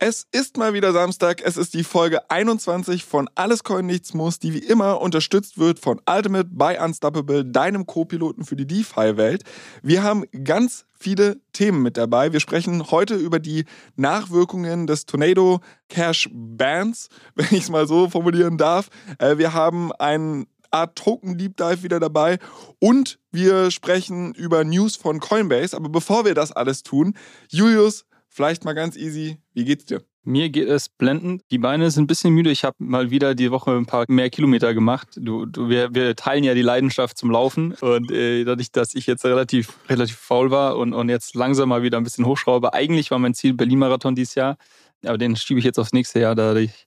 [0.00, 1.42] Es ist mal wieder Samstag.
[1.44, 5.80] Es ist die Folge 21 von Alles Coin Nichts Muss, die wie immer unterstützt wird
[5.80, 9.42] von Ultimate by Unstoppable, deinem Co-Piloten für die DeFi-Welt.
[9.82, 12.32] Wir haben ganz viele Themen mit dabei.
[12.32, 13.64] Wir sprechen heute über die
[13.96, 15.58] Nachwirkungen des Tornado
[15.88, 18.90] Cash Bans, wenn ich es mal so formulieren darf.
[19.18, 22.38] Äh, wir haben einen Art Token Deep Dive wieder dabei
[22.78, 25.76] und wir sprechen über News von Coinbase.
[25.76, 27.14] Aber bevor wir das alles tun,
[27.48, 28.04] Julius,
[28.38, 30.00] Vielleicht mal ganz easy, wie geht's dir?
[30.22, 31.42] Mir geht es blendend.
[31.50, 32.52] Die Beine sind ein bisschen müde.
[32.52, 35.08] Ich habe mal wieder die Woche ein paar mehr Kilometer gemacht.
[35.16, 37.72] Du, du, wir, wir, teilen ja die Leidenschaft zum Laufen.
[37.80, 41.82] Und äh, dadurch, dass ich jetzt relativ, relativ faul war und, und jetzt langsam mal
[41.82, 42.74] wieder ein bisschen hochschraube.
[42.74, 44.56] Eigentlich war mein Ziel Berlin-Marathon dieses Jahr.
[45.04, 46.86] Aber den schiebe ich jetzt aufs nächste Jahr, da ich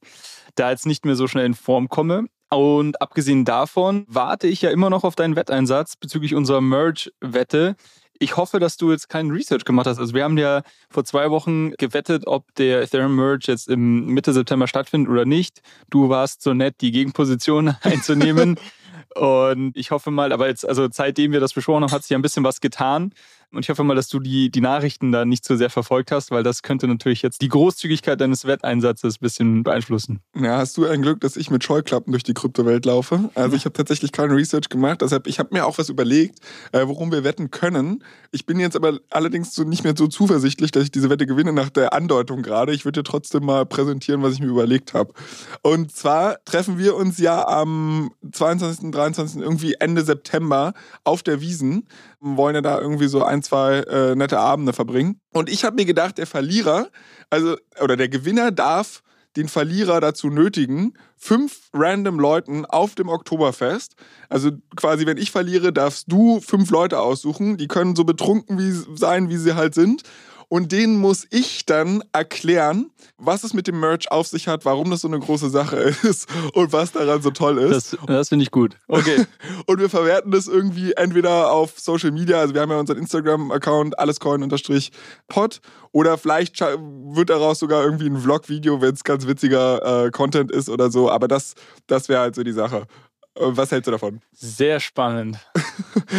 [0.55, 2.27] da jetzt nicht mehr so schnell in Form komme.
[2.49, 7.75] Und abgesehen davon warte ich ja immer noch auf deinen Wetteinsatz bezüglich unserer Merge-Wette
[8.22, 9.97] ich hoffe, dass du jetzt kein Research gemacht hast.
[9.97, 14.31] Also wir haben ja vor zwei Wochen gewettet, ob der Ethereum Merge jetzt im Mitte
[14.31, 15.61] September stattfindet oder nicht.
[15.89, 18.59] Du warst so nett, die Gegenposition einzunehmen.
[19.16, 22.17] Und ich hoffe mal, aber jetzt, also seitdem wir das besprochen haben, hat sich ja
[22.17, 23.11] ein bisschen was getan.
[23.53, 26.31] Und ich hoffe mal, dass du die, die Nachrichten da nicht so sehr verfolgt hast,
[26.31, 30.21] weil das könnte natürlich jetzt die Großzügigkeit deines Wetteinsatzes ein bisschen beeinflussen.
[30.35, 33.30] Ja, hast du ein Glück, dass ich mit Scheuklappen durch die Kryptowelt laufe.
[33.35, 35.02] Also ich habe tatsächlich keine Research gemacht.
[35.02, 36.39] Deshalb, ich habe mir auch was überlegt,
[36.71, 38.03] äh, worum wir wetten können.
[38.31, 41.52] Ich bin jetzt aber allerdings so nicht mehr so zuversichtlich, dass ich diese Wette gewinne
[41.52, 42.73] nach der Andeutung gerade.
[42.73, 45.13] Ich würde dir trotzdem mal präsentieren, was ich mir überlegt habe.
[45.61, 51.87] Und zwar treffen wir uns ja am 22., 23., irgendwie Ende September auf der Wiesen
[52.21, 55.20] wollen ja da irgendwie so ein, zwei äh, nette Abende verbringen.
[55.33, 56.87] Und ich habe mir gedacht, der Verlierer,
[57.30, 59.02] also, oder der Gewinner darf
[59.36, 63.95] den Verlierer dazu nötigen, fünf random Leuten auf dem Oktoberfest.
[64.30, 67.58] Also quasi, wenn ich verliere, darfst du fünf Leute aussuchen.
[67.58, 70.03] Die können so betrunken wie, sein, wie sie halt sind
[70.52, 74.92] und denen muss ich dann erklären, was es mit dem Merch auf sich hat, warum
[74.92, 77.94] das so eine große Sache ist und was daran so toll ist.
[77.94, 78.76] Das, das finde ich gut.
[78.89, 79.26] Okay.
[79.66, 83.98] und wir verwerten das irgendwie entweder auf Social Media, also wir haben ja unseren Instagram-Account,
[83.98, 85.62] allescoin-pod,
[85.94, 90.68] oder vielleicht wird daraus sogar irgendwie ein Vlog-Video, wenn es ganz witziger äh, Content ist
[90.68, 91.10] oder so.
[91.10, 91.54] Aber das,
[91.88, 92.88] das wäre halt so die Sache.
[93.36, 94.21] Was hältst du davon?
[94.33, 95.37] Sehr spannend.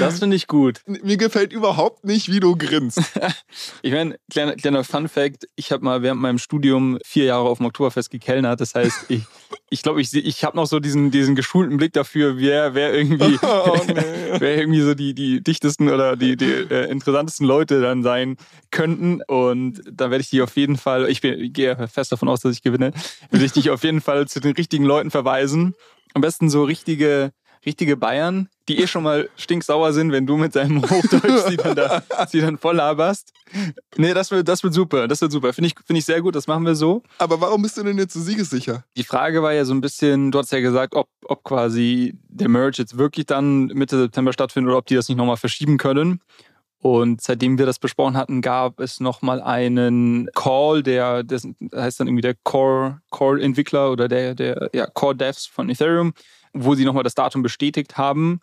[0.01, 0.81] Das finde ich gut.
[0.87, 3.01] Mir gefällt überhaupt nicht, wie du grinst.
[3.83, 7.59] ich meine, kleiner, kleiner Fun Fact: Ich habe mal während meinem Studium vier Jahre auf
[7.59, 8.61] dem Oktoberfest gekellnert.
[8.61, 9.23] Das heißt, ich,
[9.69, 13.39] ich glaube, ich, ich habe noch so diesen, diesen geschulten Blick dafür, wer, wer, irgendwie,
[13.43, 13.95] oh, nee.
[14.39, 18.37] wer irgendwie so die, die dichtesten oder die, die äh, interessantesten Leute dann sein
[18.71, 19.21] könnten.
[19.23, 22.41] Und da werde ich die auf jeden Fall, ich, bin, ich gehe fest davon aus,
[22.41, 22.93] dass ich gewinne,
[23.31, 25.75] werde ich dich auf jeden Fall zu den richtigen Leuten verweisen.
[26.15, 27.33] Am besten so richtige,
[27.65, 31.77] richtige Bayern, die eh schon mal stinksauer sind, wenn du mit deinem Hochdeutsch sie dann,
[31.77, 33.33] da, sie dann voll laberst.
[33.97, 35.09] Nee, das wird, das wird super.
[35.09, 35.53] Das wird super.
[35.53, 36.35] Finde ich, find ich sehr gut.
[36.35, 37.03] Das machen wir so.
[37.19, 38.85] Aber warum bist du denn jetzt so siegessicher?
[38.97, 42.49] Die Frage war ja so ein bisschen, du hast ja gesagt, ob, ob quasi der
[42.49, 46.21] Merge jetzt wirklich dann Mitte September stattfindet oder ob die das nicht nochmal verschieben können.
[46.83, 52.09] Und seitdem wir das besprochen hatten, gab es nochmal einen Call, der, das heißt dann
[52.09, 56.13] irgendwie der Core, Core-Entwickler oder der, der ja, Core-Devs von Ethereum,
[56.53, 58.41] wo sie nochmal das Datum bestätigt haben.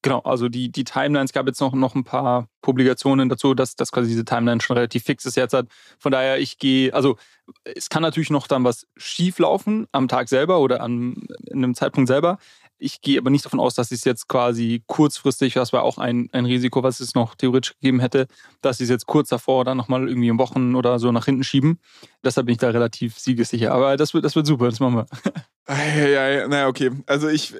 [0.00, 3.92] Genau, also die, die Timelines gab jetzt noch, noch ein paar Publikationen dazu, dass, dass
[3.92, 5.66] quasi diese Timeline schon relativ fix ist jetzt hat.
[5.98, 7.18] Von daher, ich gehe, also
[7.64, 11.74] es kann natürlich noch dann was schief laufen am Tag selber oder an in einem
[11.74, 12.38] Zeitpunkt selber.
[12.82, 16.28] Ich gehe aber nicht davon aus, dass es jetzt quasi kurzfristig, das war auch ein,
[16.32, 18.26] ein Risiko, was es noch theoretisch gegeben hätte,
[18.60, 21.44] dass sie es jetzt kurz davor dann nochmal irgendwie in Wochen oder so nach hinten
[21.44, 21.78] schieben.
[22.24, 23.72] Deshalb bin ich da relativ siegessicher.
[23.72, 25.06] Aber das wird, das wird super, das machen wir.
[25.68, 26.90] Ja, naja, okay.
[27.06, 27.54] Also ich,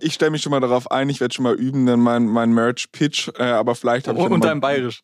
[0.00, 2.54] ich stelle mich schon mal darauf ein, ich werde schon mal üben, dann mein, mein
[2.54, 4.24] Merch-Pitch, äh, aber vielleicht habe ich.
[4.24, 5.02] Und, und dein Bayerisch.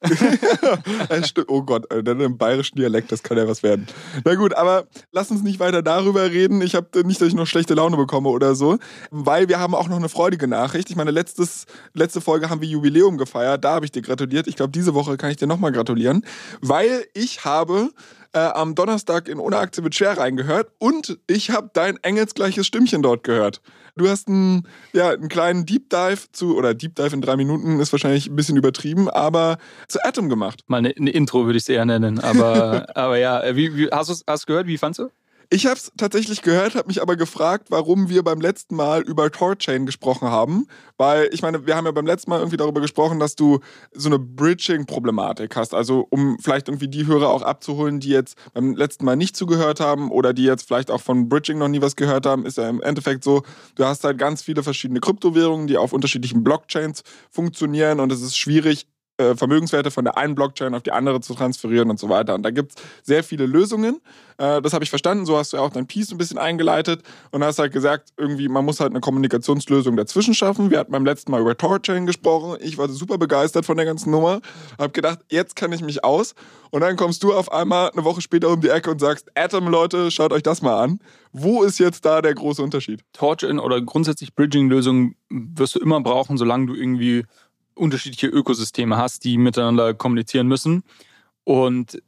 [1.49, 3.87] oh Gott, dann im bayerischen Dialekt, das kann ja was werden.
[4.25, 6.63] Na gut, aber lass uns nicht weiter darüber reden.
[6.63, 8.79] Ich habe nicht, dass ich noch schlechte Laune bekomme oder so,
[9.11, 10.89] weil wir haben auch noch eine freudige Nachricht.
[10.89, 14.47] Ich meine, letztes, letzte Folge haben wir Jubiläum gefeiert, da habe ich dir gratuliert.
[14.47, 16.25] Ich glaube, diese Woche kann ich dir nochmal gratulieren,
[16.63, 17.91] weil ich habe
[18.33, 23.03] äh, am Donnerstag in Ohne Aktie mit Share reingehört und ich habe dein engelsgleiches Stimmchen
[23.03, 23.61] dort gehört.
[23.97, 27.81] Du hast einen, ja, einen kleinen Deep Dive zu, oder Deep Dive in drei Minuten
[27.81, 29.59] ist wahrscheinlich ein bisschen übertrieben, aber
[29.89, 30.63] zu Atom gemacht.
[30.69, 34.11] Mal eine, eine Intro würde ich es eher nennen, aber, aber ja, wie, wie, hast
[34.11, 34.67] du es gehört?
[34.67, 35.11] Wie fandest du?
[35.51, 39.31] Ich habe es tatsächlich gehört, habe mich aber gefragt, warum wir beim letzten Mal über
[39.31, 40.67] Torchain gesprochen haben.
[40.99, 43.61] Weil ich meine, wir haben ja beim letzten Mal irgendwie darüber gesprochen, dass du
[43.93, 45.73] so eine Bridging-Problematik hast.
[45.73, 49.81] Also um vielleicht irgendwie die Hörer auch abzuholen, die jetzt beim letzten Mal nicht zugehört
[49.81, 52.69] haben oder die jetzt vielleicht auch von Bridging noch nie was gehört haben, ist ja
[52.69, 53.43] im Endeffekt so,
[53.77, 58.37] du hast halt ganz viele verschiedene Kryptowährungen, die auf unterschiedlichen Blockchains funktionieren und es ist
[58.37, 58.87] schwierig,
[59.19, 62.35] äh, Vermögenswerte von der einen Blockchain auf die andere zu transferieren und so weiter.
[62.35, 64.01] Und da gibt es sehr viele Lösungen.
[64.39, 65.27] Äh, das habe ich verstanden.
[65.27, 68.49] So hast du ja auch dein Piece ein bisschen eingeleitet und hast halt gesagt, irgendwie,
[68.49, 70.71] man muss halt eine Kommunikationslösung dazwischen schaffen.
[70.71, 72.59] Wir hatten beim letzten Mal über Torchain gesprochen.
[72.61, 74.41] Ich war super begeistert von der ganzen Nummer.
[74.79, 76.35] Habe gedacht, jetzt kann ich mich aus.
[76.71, 79.69] Und dann kommst du auf einmal eine Woche später um die Ecke und sagst, Atom,
[79.69, 81.01] Leute, schaut euch das mal an.
[81.33, 83.03] Wo ist jetzt da der große Unterschied?
[83.13, 87.25] Torchain oder grundsätzlich Bridging-Lösungen wirst du immer brauchen, solange du irgendwie
[87.79, 90.83] unterschiedliche Ökosysteme hast, die miteinander kommunizieren müssen.
[91.45, 92.03] Und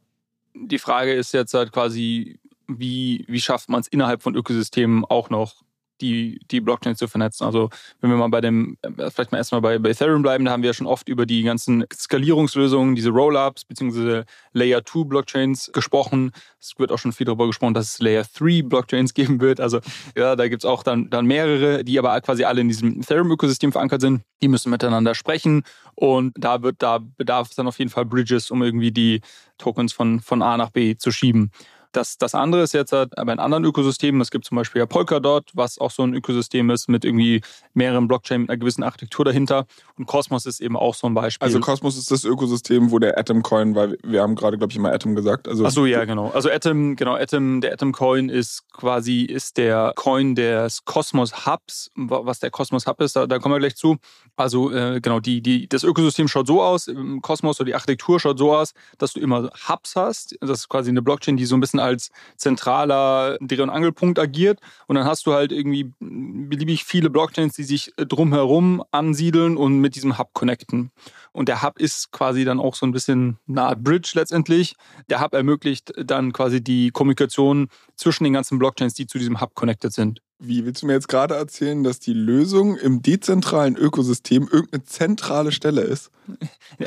[0.53, 5.29] die Frage ist jetzt halt quasi, wie, wie schafft man es innerhalb von Ökosystemen auch
[5.29, 5.63] noch
[6.01, 7.45] die, die Blockchains zu vernetzen.
[7.45, 7.69] Also
[7.99, 10.63] wenn wir mal bei dem, äh, vielleicht mal erstmal bei, bei Ethereum bleiben, da haben
[10.63, 14.23] wir ja schon oft über die ganzen Skalierungslösungen, diese Rollups bzw.
[14.53, 16.31] Layer 2 Blockchains gesprochen.
[16.59, 19.59] Es wird auch schon viel darüber gesprochen, dass es Layer 3 Blockchains geben wird.
[19.59, 19.79] Also
[20.17, 23.71] ja, da gibt es auch dann, dann mehrere, die aber quasi alle in diesem Ethereum-Ökosystem
[23.71, 24.21] verankert sind.
[24.41, 25.63] Die müssen miteinander sprechen
[25.95, 29.21] und da wird, da bedarf es dann auf jeden Fall Bridges, um irgendwie die
[29.57, 31.51] Tokens von, von A nach B zu schieben.
[31.91, 34.21] Das, das andere ist jetzt halt aber in anderen Ökosystemen.
[34.21, 37.41] Es gibt zum Beispiel ja Polkadot, was auch so ein Ökosystem ist mit irgendwie
[37.73, 39.65] mehreren Blockchains mit einer gewissen Architektur dahinter.
[39.97, 41.45] Und Cosmos ist eben auch so ein Beispiel.
[41.45, 44.77] Also Cosmos ist das Ökosystem, wo der Atom Coin, weil wir haben gerade, glaube ich,
[44.77, 45.47] immer Atom gesagt.
[45.47, 46.29] Also Ach so, ja, genau.
[46.29, 51.91] Also Atom, genau, Atom, der Atom Coin ist quasi ist der Coin des Cosmos Hubs.
[51.95, 53.97] Was der Cosmos Hub ist, da, da kommen wir gleich zu.
[54.35, 58.19] Also äh, genau, die, die, das Ökosystem schaut so aus, im Kosmos oder die Architektur
[58.19, 60.37] schaut so aus, dass du immer Hubs hast.
[60.41, 64.59] Das ist quasi eine Blockchain, die so ein bisschen als zentraler Dreh- und Angelpunkt agiert.
[64.87, 69.95] Und dann hast du halt irgendwie beliebig viele Blockchains, die sich drumherum ansiedeln und mit
[69.95, 70.91] diesem Hub connecten.
[71.33, 74.75] Und der Hub ist quasi dann auch so ein bisschen eine Art Bridge letztendlich.
[75.09, 79.55] Der Hub ermöglicht dann quasi die Kommunikation zwischen den ganzen Blockchains, die zu diesem Hub
[79.55, 80.21] connected sind.
[80.43, 85.51] Wie willst du mir jetzt gerade erzählen, dass die Lösung im dezentralen Ökosystem irgendeine zentrale
[85.51, 86.09] Stelle ist?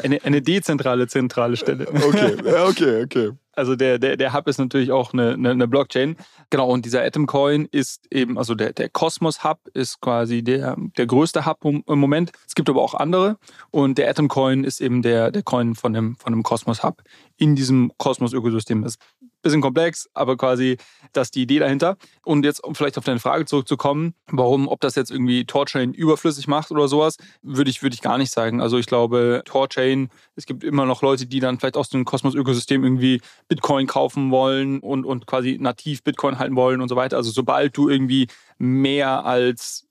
[0.02, 1.86] Eine, eine dezentrale zentrale Stelle.
[1.88, 2.34] Okay,
[2.66, 3.30] okay, okay.
[3.56, 6.16] Also der, der, der Hub ist natürlich auch eine, eine, eine Blockchain.
[6.50, 10.76] Genau, und dieser Atom Coin ist eben, also der, der Cosmos Hub ist quasi der,
[10.96, 12.32] der größte Hub im Moment.
[12.46, 13.38] Es gibt aber auch andere.
[13.70, 17.02] Und der Atom Coin ist eben der, der Coin von dem, von dem Cosmos Hub
[17.36, 18.98] in diesem Kosmos-Ökosystem ist.
[19.42, 20.78] Bisschen komplex, aber quasi
[21.12, 21.96] das ist die Idee dahinter.
[22.24, 26.48] Und jetzt, um vielleicht auf deine Frage zurückzukommen, warum, ob das jetzt irgendwie Torchain überflüssig
[26.48, 28.60] macht oder sowas, würde ich, würde ich gar nicht sagen.
[28.60, 32.82] Also ich glaube, Torchain, es gibt immer noch Leute, die dann vielleicht aus dem Kosmos-Ökosystem
[32.82, 37.16] irgendwie Bitcoin kaufen wollen und, und quasi nativ Bitcoin halten wollen und so weiter.
[37.16, 38.28] Also sobald du irgendwie
[38.58, 39.86] mehr als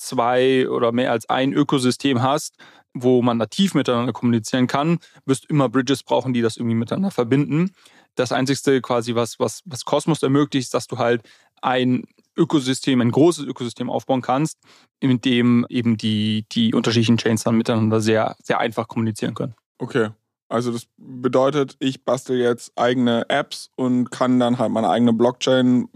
[0.00, 2.56] zwei oder mehr als ein Ökosystem hast,
[2.94, 7.10] wo man nativ miteinander kommunizieren kann, wirst du immer Bridges brauchen, die das irgendwie miteinander
[7.10, 7.72] verbinden.
[8.16, 11.22] Das Einzige quasi, was, was, was Cosmos ermöglicht, ist, dass du halt
[11.62, 12.04] ein
[12.36, 14.58] Ökosystem, ein großes Ökosystem aufbauen kannst,
[14.98, 19.54] in dem eben die, die unterschiedlichen Chains dann miteinander sehr, sehr einfach kommunizieren können.
[19.78, 20.10] Okay.
[20.48, 25.88] Also das bedeutet, ich bastel jetzt eigene Apps und kann dann halt meine eigene Blockchain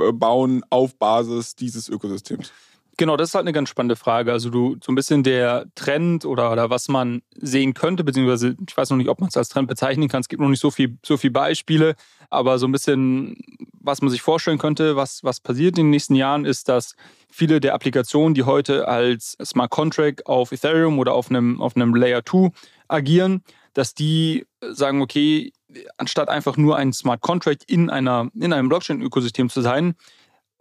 [0.00, 2.52] äh, bauen auf Basis dieses Ökosystems.
[2.96, 4.30] Genau, das ist halt eine ganz spannende Frage.
[4.30, 8.76] Also du so ein bisschen der Trend oder, oder was man sehen könnte, beziehungsweise ich
[8.76, 10.20] weiß noch nicht, ob man es als Trend bezeichnen kann.
[10.20, 11.96] Es gibt noch nicht so viel, so viel Beispiele,
[12.30, 13.36] aber so ein bisschen,
[13.72, 16.94] was man sich vorstellen könnte, was, was passiert in den nächsten Jahren, ist, dass
[17.30, 21.94] viele der Applikationen, die heute als Smart Contract auf Ethereum oder auf einem, auf einem
[21.94, 22.50] Layer 2
[22.86, 25.52] agieren, dass die sagen, okay,
[25.96, 29.94] anstatt einfach nur ein Smart Contract in, einer, in einem Blockchain-Ökosystem zu sein,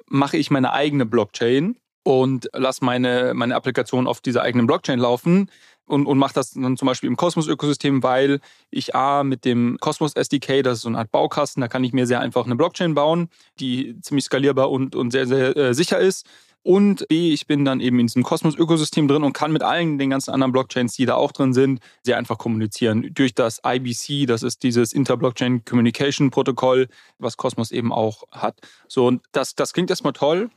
[0.07, 5.49] mache ich meine eigene Blockchain und lasse meine, meine Applikation auf dieser eigenen Blockchain laufen
[5.85, 10.13] und, und mache das dann zum Beispiel im Cosmos-Ökosystem, weil ich A mit dem Cosmos
[10.13, 12.93] SDK, das ist so eine Art Baukasten, da kann ich mir sehr einfach eine Blockchain
[12.93, 13.29] bauen,
[13.59, 16.25] die ziemlich skalierbar und, und sehr, sehr äh, sicher ist.
[16.65, 20.11] Und B, ich bin dann eben in diesem Cosmos-Ökosystem drin und kann mit allen den
[20.11, 23.09] ganzen anderen Blockchains, die da auch drin sind, sehr einfach kommunizieren.
[23.13, 26.87] Durch das IBC, das ist dieses Inter-Blockchain Communication Protokoll,
[27.19, 28.61] was Cosmos eben auch hat.
[28.87, 30.49] So, und das, das klingt erstmal toll.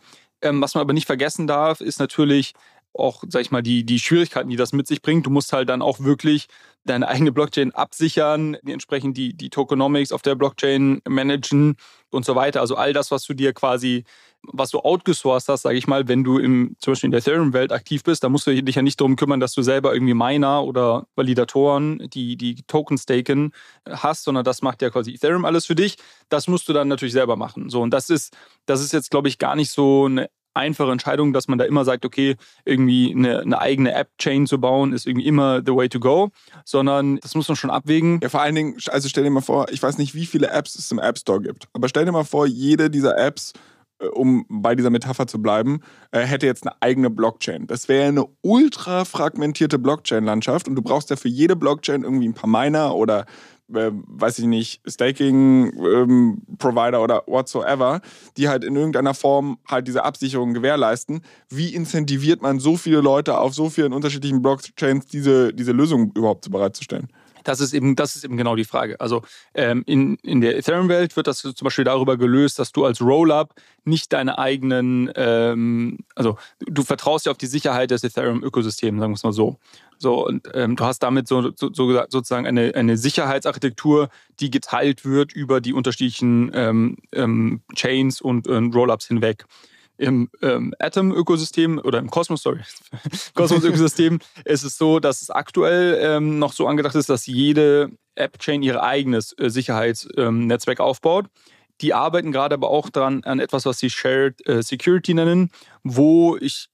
[0.43, 2.55] Ähm, was man aber nicht vergessen darf, ist natürlich,
[2.99, 5.27] auch, sag ich mal, die, die Schwierigkeiten, die das mit sich bringt.
[5.27, 6.47] Du musst halt dann auch wirklich
[6.85, 11.77] deine eigene Blockchain absichern, entsprechend die, die Tokenomics auf der Blockchain managen
[12.11, 12.61] und so weiter.
[12.61, 14.05] Also all das, was du dir quasi,
[14.53, 17.73] was du outgesourced hast, sage ich mal, wenn du im, zum Beispiel in der Ethereum-Welt
[17.73, 20.65] aktiv bist, da musst du dich ja nicht darum kümmern, dass du selber irgendwie Miner
[20.65, 23.53] oder Validatoren, die, die Token staken,
[23.89, 25.97] hast, sondern das macht ja quasi Ethereum alles für dich.
[26.29, 27.71] Das musst du dann natürlich selber machen.
[27.71, 28.37] So, und das ist,
[28.67, 31.85] das ist jetzt, glaube ich, gar nicht so eine einfache Entscheidung, dass man da immer
[31.85, 36.01] sagt, okay, irgendwie eine, eine eigene App-Chain zu bauen, ist irgendwie immer the way to
[36.01, 36.31] go,
[36.65, 38.19] sondern das muss man schon abwägen.
[38.23, 40.75] Ja, vor allen Dingen, also stell dir mal vor, ich weiß nicht, wie viele Apps
[40.75, 43.53] es im App Store gibt, aber stell dir mal vor, jede dieser Apps
[44.13, 47.67] um bei dieser Metapher zu bleiben, äh, hätte jetzt eine eigene Blockchain.
[47.67, 52.35] Das wäre eine ultra fragmentierte Blockchain-Landschaft und du brauchst ja für jede Blockchain irgendwie ein
[52.35, 53.27] paar Miner oder
[53.75, 58.01] äh, weiß ich nicht, Staking-Provider ähm, oder whatsoever,
[58.37, 61.23] die halt in irgendeiner Form halt diese Absicherung gewährleisten.
[61.49, 66.49] Wie incentiviert man so viele Leute auf so vielen unterschiedlichen Blockchains, diese, diese Lösung überhaupt
[66.51, 67.09] bereitzustellen?
[67.47, 69.01] Das ist eben, das ist eben genau die Frage.
[69.01, 69.23] Also
[69.55, 73.55] ähm, in, in der Ethereum-Welt wird das zum Beispiel darüber gelöst, dass du als Rollup
[73.85, 79.17] nicht deine eigenen, ähm, also du vertraust ja auf die Sicherheit des Ethereum-Ökosystems, sagen wir
[79.17, 79.59] es mal so.
[79.99, 84.09] So, und ähm, du hast damit so, so, so, sozusagen eine, eine Sicherheitsarchitektur,
[84.41, 89.47] die geteilt wird über die unterschiedlichen ähm, ähm, Chains und, und Rollups hinweg
[89.99, 92.61] im ähm, Atom-Ökosystem oder im Cosmos, sorry,
[93.35, 98.63] Cosmos-Ökosystem ist es so, dass es aktuell ähm, noch so angedacht ist, dass jede App-Chain
[98.63, 101.27] ihr eigenes äh, Sicherheitsnetzwerk ähm, aufbaut.
[101.83, 105.51] Die arbeiten gerade aber auch dran an etwas, was sie Shared äh, Security nennen,
[105.83, 106.69] wo ich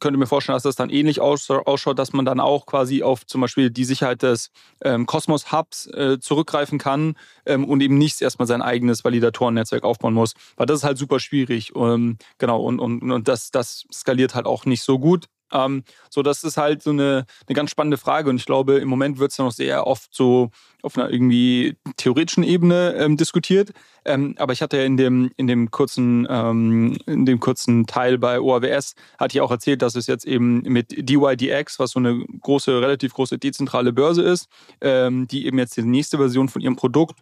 [0.00, 3.40] könnte mir vorstellen, dass das dann ähnlich ausschaut, dass man dann auch quasi auf zum
[3.40, 4.50] Beispiel die Sicherheit des
[4.84, 7.16] ähm, Cosmos Hubs äh, zurückgreifen kann
[7.46, 10.34] ähm, und eben nicht erstmal sein eigenes Validatorennetzwerk aufbauen muss.
[10.56, 11.72] Weil das ist halt super schwierig.
[11.74, 15.26] Ähm, genau, und, und, und das, das skaliert halt auch nicht so gut.
[15.52, 18.30] Ähm, so, das ist halt so eine, eine ganz spannende Frage.
[18.30, 20.50] Und ich glaube, im Moment wird es ja noch sehr oft so
[20.82, 23.72] auf einer irgendwie theoretischen Ebene ähm, diskutiert.
[24.04, 28.18] Ähm, aber ich hatte ja in dem, in dem kurzen, ähm, in dem kurzen Teil
[28.18, 32.24] bei OAWS, hatte ich auch erzählt, dass es jetzt eben mit DYDX, was so eine
[32.40, 34.48] große, relativ große dezentrale Börse ist,
[34.80, 37.18] ähm, die eben jetzt die nächste Version von ihrem Produkt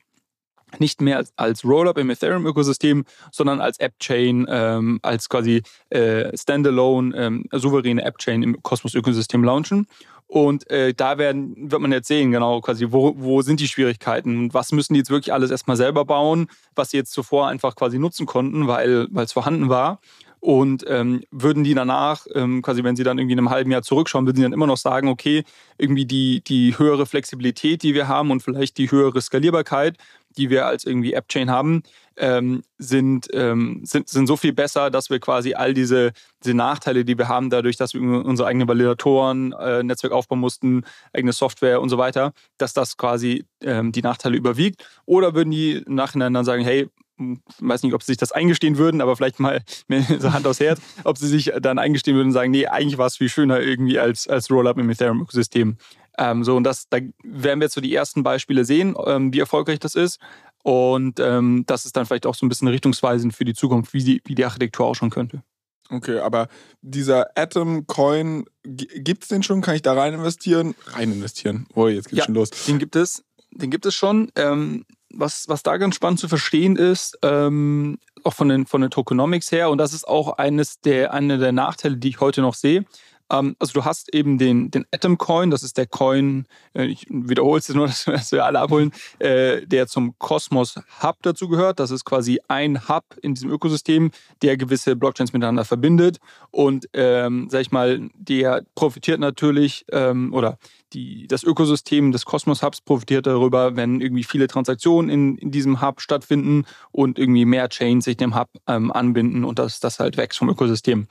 [0.81, 7.17] nicht mehr als, als Rollup im Ethereum-Ökosystem, sondern als App-Chain, ähm, als quasi äh, Standalone,
[7.17, 9.87] ähm, souveräne App-Chain im Cosmos-Ökosystem launchen.
[10.29, 14.37] Und äh, da werden, wird man jetzt sehen, genau, quasi, wo, wo sind die Schwierigkeiten
[14.39, 17.77] und was müssen die jetzt wirklich alles erstmal selber bauen, was sie jetzt zuvor einfach
[17.77, 20.01] quasi nutzen konnten, weil es vorhanden war.
[20.47, 23.83] Und ähm, würden die danach, ähm, quasi wenn sie dann irgendwie in einem halben Jahr
[23.83, 25.43] zurückschauen, würden sie dann immer noch sagen, okay,
[25.77, 29.97] irgendwie die, die höhere Flexibilität, die wir haben und vielleicht die höhere Skalierbarkeit,
[30.39, 31.83] die wir als irgendwie App-Chain haben,
[32.17, 36.13] ähm, sind, ähm, sind, sind so viel besser, dass wir quasi all diese,
[36.45, 40.85] diese Nachteile, die wir haben, dadurch, dass wir unsere eigenen Validatoren, äh, Netzwerk aufbauen mussten,
[41.13, 44.87] eigene Software und so weiter, dass das quasi ähm, die Nachteile überwiegt.
[45.07, 46.89] Oder würden die Nachhinein dann sagen, hey,
[47.19, 49.63] weiß nicht, ob sie sich das eingestehen würden, aber vielleicht mal
[50.19, 53.07] so Hand aufs Herz, ob sie sich dann eingestehen würden und sagen, nee, eigentlich war
[53.07, 55.77] es viel schöner irgendwie als, als Rollup im Ethereum-Ökosystem.
[56.19, 59.41] Ähm, so, und das, da werden wir jetzt so die ersten Beispiele sehen, ähm, wie
[59.41, 60.19] erfolgreich das ist.
[60.63, 64.03] Und ähm, das ist dann vielleicht auch so ein bisschen richtungsweisend für die Zukunft, wie
[64.03, 65.43] die, wie die Architektur ausschauen könnte.
[65.91, 66.49] Okay, aber
[66.83, 69.61] dieser Atom Coin, gibt es den schon?
[69.61, 70.75] Kann ich da rein investieren?
[70.87, 71.67] Rein investieren.
[71.75, 72.51] Oh, jetzt geht's ja, schon los.
[72.67, 74.33] Den gibt es, den gibt es schon.
[74.35, 74.85] Ähm,
[75.19, 79.53] was, was da ganz spannend zu verstehen ist, ähm, auch von den, von den Tokenomics
[79.53, 82.85] her, und das ist auch eines der, eine der Nachteile, die ich heute noch sehe,
[83.31, 87.07] ähm, also du hast eben den, den Atom Coin, das ist der Coin, äh, ich
[87.09, 91.81] wiederhole es nur, dass wir alle abholen, äh, der zum Cosmos Hub dazu gehört.
[91.81, 94.11] Das ist quasi ein Hub in diesem Ökosystem,
[94.43, 96.19] der gewisse Blockchains miteinander verbindet.
[96.51, 100.59] Und ähm, sag ich mal, der profitiert natürlich ähm, oder
[100.93, 105.83] die, das Ökosystem des Cosmos Hubs profitiert darüber, wenn irgendwie viele Transaktionen in, in diesem
[105.83, 110.17] Hub stattfinden und irgendwie mehr Chains sich dem Hub ähm, anbinden und das, das halt
[110.17, 111.09] wächst vom Ökosystem.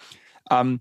[0.49, 0.79] Ähm,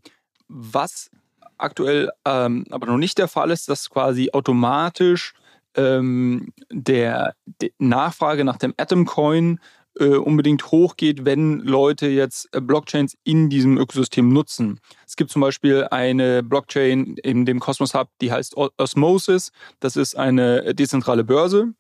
[0.48, 1.10] was
[1.58, 5.34] aktuell ähm, aber noch nicht der Fall ist, dass quasi automatisch
[5.76, 9.60] ähm, der, der, Nachfrage nach dem Atom Coin
[9.98, 14.80] äh, unbedingt hochgeht, wenn Leute jetzt äh, Blockchains in diesem Ökosystem nutzen.
[15.06, 19.52] Es gibt zum Beispiel eine Blockchain in dem Cosmos Hub, die heißt Osmosis.
[19.80, 21.74] Das ist eine dezentrale Börse.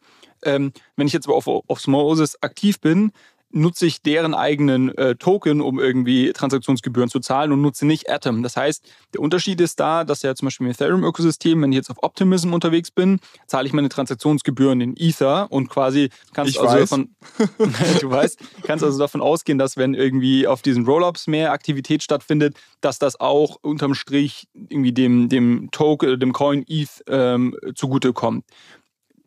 [0.44, 3.12] Ähm, wenn ich jetzt aber auf Osmosis aktiv bin,
[3.54, 8.42] nutze ich deren eigenen äh, Token, um irgendwie Transaktionsgebühren zu zahlen und nutze nicht Atom.
[8.42, 8.84] Das heißt,
[9.14, 12.52] der Unterschied ist da, dass ja zum Beispiel im Ethereum-Ökosystem, wenn ich jetzt auf Optimism
[12.52, 16.90] unterwegs bin, zahle ich meine Transaktionsgebühren in Ether und quasi kannst ich also weiß.
[16.90, 17.14] davon,
[18.00, 22.56] du weißt, kannst also davon ausgehen, dass wenn irgendwie auf diesen Rollups mehr Aktivität stattfindet,
[22.80, 28.44] dass das auch unterm Strich irgendwie dem, dem Token, dem Coin ETH ähm, zugutekommt.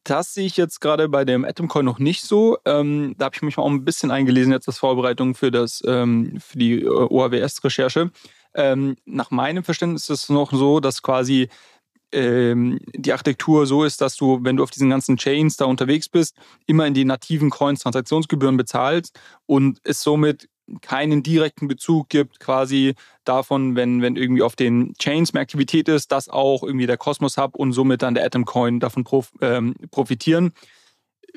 [0.07, 2.57] Das sehe ich jetzt gerade bei dem Atomcoin noch nicht so.
[2.63, 6.39] Ähm, da habe ich mich auch ein bisschen eingelesen jetzt als Vorbereitung für, das, ähm,
[6.39, 8.11] für die äh, OAWS-Recherche.
[8.55, 11.49] Ähm, nach meinem Verständnis ist es noch so, dass quasi
[12.13, 16.07] ähm, die Architektur so ist, dass du, wenn du auf diesen ganzen Chains da unterwegs
[16.07, 16.37] bist,
[16.67, 20.47] immer in die nativen Coins Transaktionsgebühren bezahlst und es somit
[20.81, 22.95] keinen direkten Bezug gibt, quasi
[23.25, 27.37] davon, wenn, wenn irgendwie auf den Chains mehr Aktivität ist, dass auch irgendwie der Cosmos
[27.37, 30.53] Hub und somit dann der Atom Coin davon prof, ähm, profitieren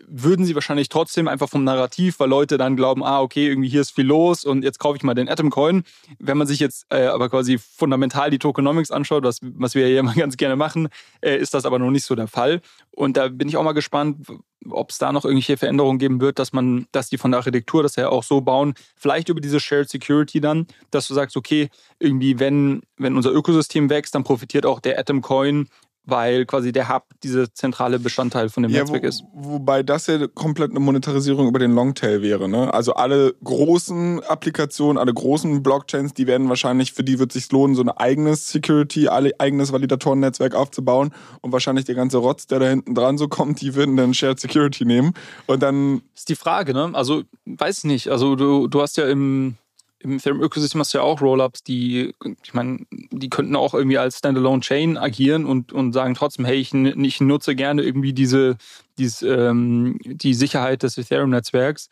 [0.06, 3.80] würden sie wahrscheinlich trotzdem einfach vom Narrativ, weil Leute dann glauben, ah, okay, irgendwie hier
[3.80, 5.84] ist viel los und jetzt kaufe ich mal den Atom Coin.
[6.18, 10.00] Wenn man sich jetzt äh, aber quasi fundamental die Tokenomics anschaut, was, was wir ja
[10.00, 10.88] immer ganz gerne machen,
[11.20, 12.60] äh, ist das aber noch nicht so der Fall.
[12.90, 14.26] Und da bin ich auch mal gespannt,
[14.68, 17.82] ob es da noch irgendwelche Veränderungen geben wird, dass man, dass die von der Architektur
[17.82, 21.70] das ja auch so bauen, vielleicht über diese Shared Security dann, dass du sagst, okay,
[21.98, 25.68] irgendwie, wenn, wenn unser Ökosystem wächst, dann profitiert auch der Atom Coin
[26.04, 29.24] weil quasi der Hub dieser zentrale Bestandteil von dem Ja, Netzwerk wo, ist.
[29.32, 32.48] wobei das ja komplett eine Monetarisierung über den Longtail wäre.
[32.48, 32.72] Ne?
[32.72, 37.52] Also alle großen Applikationen, alle großen Blockchains, die werden wahrscheinlich, für die wird es sich
[37.52, 42.58] lohnen, so ein eigenes Security, alle eigenes Validatorennetzwerk aufzubauen und wahrscheinlich der ganze Rotz, der
[42.58, 45.12] da hinten dran so kommt, die würden dann Shared Security nehmen
[45.46, 46.90] und dann Das ist die Frage, ne?
[46.94, 48.08] Also, weiß ich nicht.
[48.08, 49.56] Also, du, du hast ja im,
[50.02, 54.18] im Ethereum-Ökosystem hast du ja auch Rollups, die, ich meine, die könnten auch irgendwie als
[54.18, 58.56] Standalone-Chain agieren und, und sagen trotzdem, hey, ich, ich nutze gerne irgendwie diese,
[58.98, 61.90] dieses, ähm, die Sicherheit des Ethereum-Netzwerks.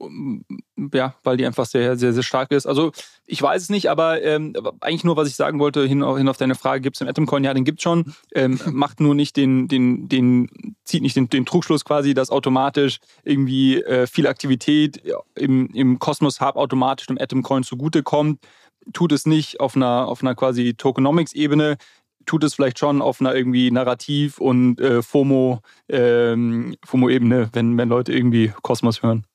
[0.00, 0.44] Um,
[0.94, 2.64] Ja, weil die einfach sehr, sehr, sehr stark ist.
[2.64, 2.90] Also
[3.26, 6.26] ich weiß es nicht, aber, ähm, eigentlich nur, was ich sagen wollte, hin auf, hin
[6.26, 7.44] auf deine Frage, gibt es im Atomcoin?
[7.44, 8.14] Ja, den gibt es schon.
[8.34, 10.48] Ähm, macht nur nicht den, den, den,
[10.84, 15.02] zieht nicht den, den Trugschluss quasi, dass automatisch irgendwie äh, viel Aktivität
[15.34, 18.40] im, im Cosmos Hub automatisch dem Atomcoin zugutekommt.
[18.94, 21.76] Tut es nicht auf einer, auf einer quasi Tokenomics-Ebene,
[22.24, 27.88] tut es vielleicht schon auf einer irgendwie Narrativ- und äh, FOMO, ähm, FOMO-Ebene, wenn, wenn
[27.90, 29.26] Leute irgendwie Kosmos hören.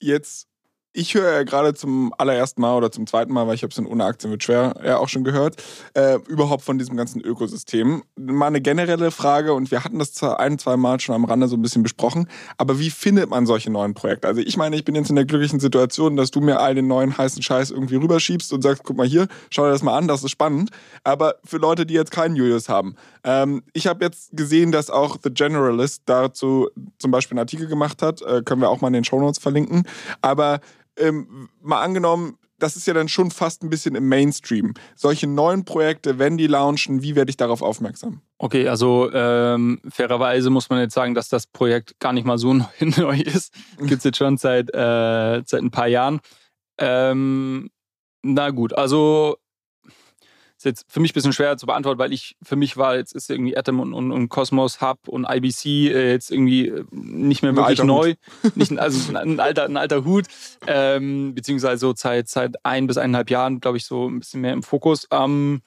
[0.00, 0.46] Jetzt,
[0.92, 3.78] ich höre ja gerade zum allerersten Mal oder zum zweiten Mal, weil ich habe es
[3.78, 5.62] in Ohne Aktien wird schwer ja auch schon gehört,
[5.94, 8.02] äh, überhaupt von diesem ganzen Ökosystem.
[8.16, 11.46] Mal eine generelle Frage und wir hatten das zwar ein, zwei Mal schon am Rande
[11.46, 12.28] so ein bisschen besprochen,
[12.58, 14.26] aber wie findet man solche neuen Projekte?
[14.26, 16.88] Also ich meine, ich bin jetzt in der glücklichen Situation, dass du mir all den
[16.88, 20.08] neuen heißen Scheiß irgendwie rüberschiebst und sagst, guck mal hier, schau dir das mal an,
[20.08, 20.70] das ist spannend.
[21.04, 25.16] Aber für Leute, die jetzt keinen Julius haben, ähm, ich habe jetzt gesehen, dass auch
[25.22, 28.94] The Generalist dazu zum Beispiel einen Artikel gemacht hat, äh, können wir auch mal in
[28.94, 29.84] den Shownotes verlinken.
[30.20, 30.60] Aber
[30.96, 34.74] ähm, mal angenommen, das ist ja dann schon fast ein bisschen im Mainstream.
[34.94, 38.20] Solche neuen Projekte, wenn die launchen, wie werde ich darauf aufmerksam?
[38.38, 42.52] Okay, also ähm, fairerweise muss man jetzt sagen, dass das Projekt gar nicht mal so
[42.80, 43.54] neu ist.
[43.78, 46.20] Gibt es jetzt schon seit, äh, seit ein paar Jahren.
[46.78, 47.70] Ähm,
[48.22, 49.36] na gut, also
[50.60, 53.14] ist jetzt für mich ein bisschen schwer zu beantworten, weil ich, für mich war jetzt
[53.14, 57.42] ist irgendwie Atom und, und, und Cosmos Hub und IBC äh, jetzt irgendwie äh, nicht
[57.42, 58.14] mehr wirklich neu.
[58.54, 60.26] Nicht, also ein alter, ein alter Hut,
[60.66, 64.52] ähm, beziehungsweise so seit, seit ein bis eineinhalb Jahren, glaube ich, so ein bisschen mehr
[64.52, 65.08] im Fokus.
[65.10, 65.62] Ähm,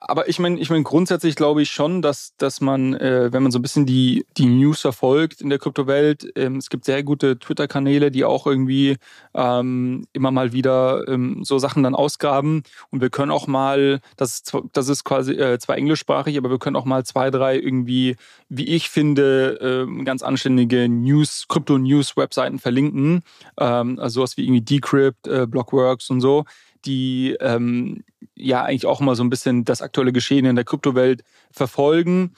[0.00, 3.52] aber ich meine, ich meine grundsätzlich glaube ich schon, dass, dass man, äh, wenn man
[3.52, 7.38] so ein bisschen die, die News verfolgt in der Kryptowelt, ähm, es gibt sehr gute
[7.38, 8.96] Twitter-Kanäle, die auch irgendwie
[9.34, 12.62] ähm, immer mal wieder ähm, so Sachen dann ausgraben.
[12.90, 16.58] Und wir können auch mal, das ist, das ist quasi äh, zwar englischsprachig, aber wir
[16.58, 18.16] können auch mal zwei, drei irgendwie,
[18.48, 23.22] wie ich finde, ähm, ganz anständige News, Krypto-News-Webseiten verlinken.
[23.58, 26.46] Ähm, also sowas wie irgendwie Decrypt, äh, Blockworks und so
[26.84, 31.22] die ähm, ja eigentlich auch immer so ein bisschen das aktuelle Geschehen in der Kryptowelt
[31.50, 32.34] verfolgen.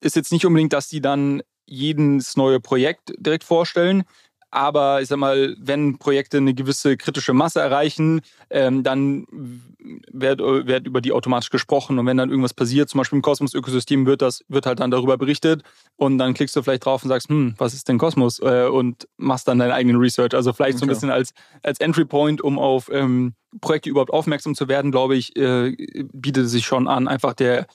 [0.00, 4.04] Ist jetzt nicht unbedingt, dass die dann jedes neue Projekt direkt vorstellen,
[4.50, 9.26] aber ich sag mal, wenn Projekte eine gewisse kritische Masse erreichen, ähm, dann
[10.12, 14.06] wird, wird über die automatisch gesprochen und wenn dann irgendwas passiert, zum Beispiel im Kosmos-Ökosystem,
[14.06, 15.62] wird das wird halt dann darüber berichtet
[15.96, 19.08] und dann klickst du vielleicht drauf und sagst, hm, was ist denn Kosmos äh, und
[19.16, 20.34] machst dann deinen eigenen Research.
[20.34, 20.94] Also vielleicht so ein Okay.
[20.94, 21.32] bisschen als
[21.62, 25.74] als Entry Point, um auf ähm, Projekte überhaupt aufmerksam zu werden, glaube ich, äh,
[26.12, 27.66] bietet es sich schon an, einfach der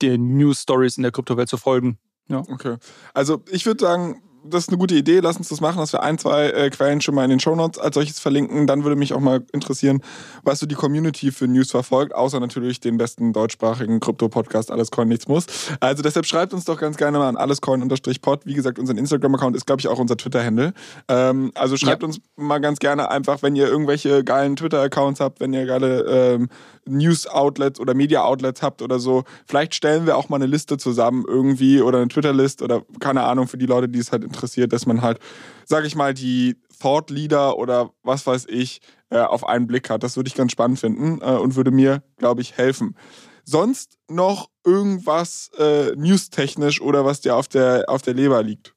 [0.00, 1.98] der News Stories in der Kryptowelt zu folgen.
[2.30, 2.76] Okay.
[3.14, 5.20] Also ich würde sagen, das ist eine gute Idee.
[5.20, 7.78] Lass uns das machen, dass wir ein, zwei äh, Quellen schon mal in den Shownotes
[7.78, 8.66] als solches verlinken.
[8.66, 10.02] Dann würde mich auch mal interessieren,
[10.42, 15.08] was so die Community für News verfolgt, außer natürlich den besten deutschsprachigen Krypto-Podcast Alles Coin
[15.08, 15.46] Nichts Muss.
[15.80, 18.46] Also deshalb schreibt uns doch ganz gerne mal an allescoin-pod.
[18.46, 20.72] Wie gesagt, unser Instagram-Account ist, glaube ich, auch unser Twitter-Handle.
[21.08, 22.08] Ähm, also schreibt ja.
[22.08, 26.48] uns mal ganz gerne einfach, wenn ihr irgendwelche geilen Twitter-Accounts habt, wenn ihr geile ähm,
[26.90, 29.24] News-Outlets oder Media-Outlets habt oder so.
[29.46, 33.48] Vielleicht stellen wir auch mal eine Liste zusammen irgendwie oder eine Twitter-List oder keine Ahnung
[33.48, 35.18] für die Leute, die es halt interessiert, dass man halt,
[35.64, 40.02] sag ich mal, die Thought Leader oder was weiß ich äh, auf einen Blick hat.
[40.02, 42.96] Das würde ich ganz spannend finden äh, und würde mir, glaube ich, helfen.
[43.44, 48.74] Sonst noch irgendwas äh, newstechnisch oder was dir auf der, auf der Leber liegt?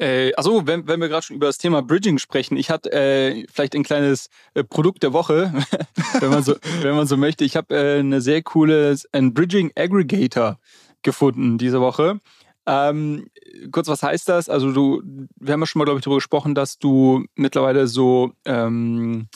[0.00, 3.44] Äh, also wenn, wenn wir gerade schon über das Thema Bridging sprechen, ich hatte äh,
[3.52, 5.52] vielleicht ein kleines äh, Produkt der Woche,
[6.20, 7.44] wenn man so, wenn man so möchte.
[7.44, 10.58] Ich habe äh, eine sehr coole, ein Bridging Aggregator
[11.02, 12.20] gefunden diese Woche.
[12.66, 13.28] Ähm,
[13.72, 14.48] kurz, was heißt das?
[14.48, 15.02] Also du,
[15.36, 19.28] wir haben ja schon mal, glaube ich, darüber gesprochen, dass du mittlerweile so, ähm,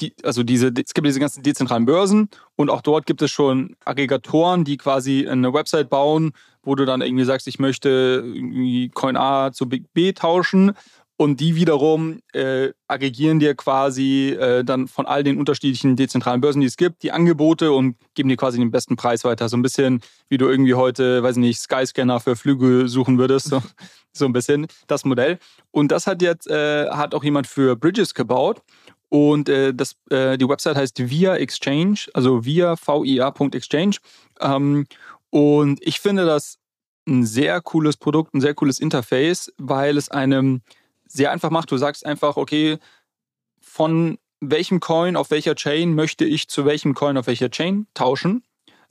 [0.00, 3.76] die, also diese, es gibt diese ganzen dezentralen Börsen und auch dort gibt es schon
[3.84, 6.32] Aggregatoren, die quasi eine Website bauen,
[6.62, 8.24] wo du dann irgendwie sagst, ich möchte
[8.94, 10.74] Coin A zu Big B tauschen
[11.20, 16.60] und die wiederum äh, aggregieren dir quasi äh, dann von all den unterschiedlichen dezentralen Börsen,
[16.60, 19.48] die es gibt, die Angebote und geben dir quasi den besten Preis weiter.
[19.48, 23.48] So ein bisschen, wie du irgendwie heute, weiß nicht, Skyscanner für Flüge suchen würdest.
[23.48, 23.60] So,
[24.12, 25.40] so ein bisschen das Modell.
[25.72, 28.62] Und das hat jetzt, äh, hat auch jemand für Bridges gebaut.
[29.08, 33.96] Und äh, das, äh, die Website heißt Via Exchange, also via via.exchange.
[34.40, 34.86] Ähm,
[35.30, 36.58] und ich finde das
[37.06, 40.60] ein sehr cooles Produkt, ein sehr cooles Interface, weil es einem
[41.06, 41.70] sehr einfach macht.
[41.70, 42.78] Du sagst einfach, okay,
[43.60, 48.44] von welchem Coin auf welcher Chain möchte ich zu welchem Coin auf welcher Chain tauschen.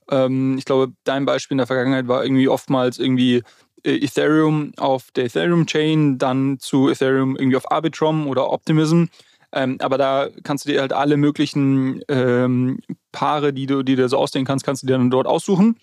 [0.10, 3.44] Ähm, ich glaube, dein Beispiel in der Vergangenheit war irgendwie oftmals irgendwie
[3.84, 9.06] äh, Ethereum auf der Ethereum-Chain, dann zu Ethereum irgendwie auf Arbitrum oder Optimism.
[9.54, 12.80] Ähm, aber da kannst du dir halt alle möglichen ähm,
[13.12, 15.78] Paare, die du, die du so ausdenken kannst, kannst du dir dann dort aussuchen.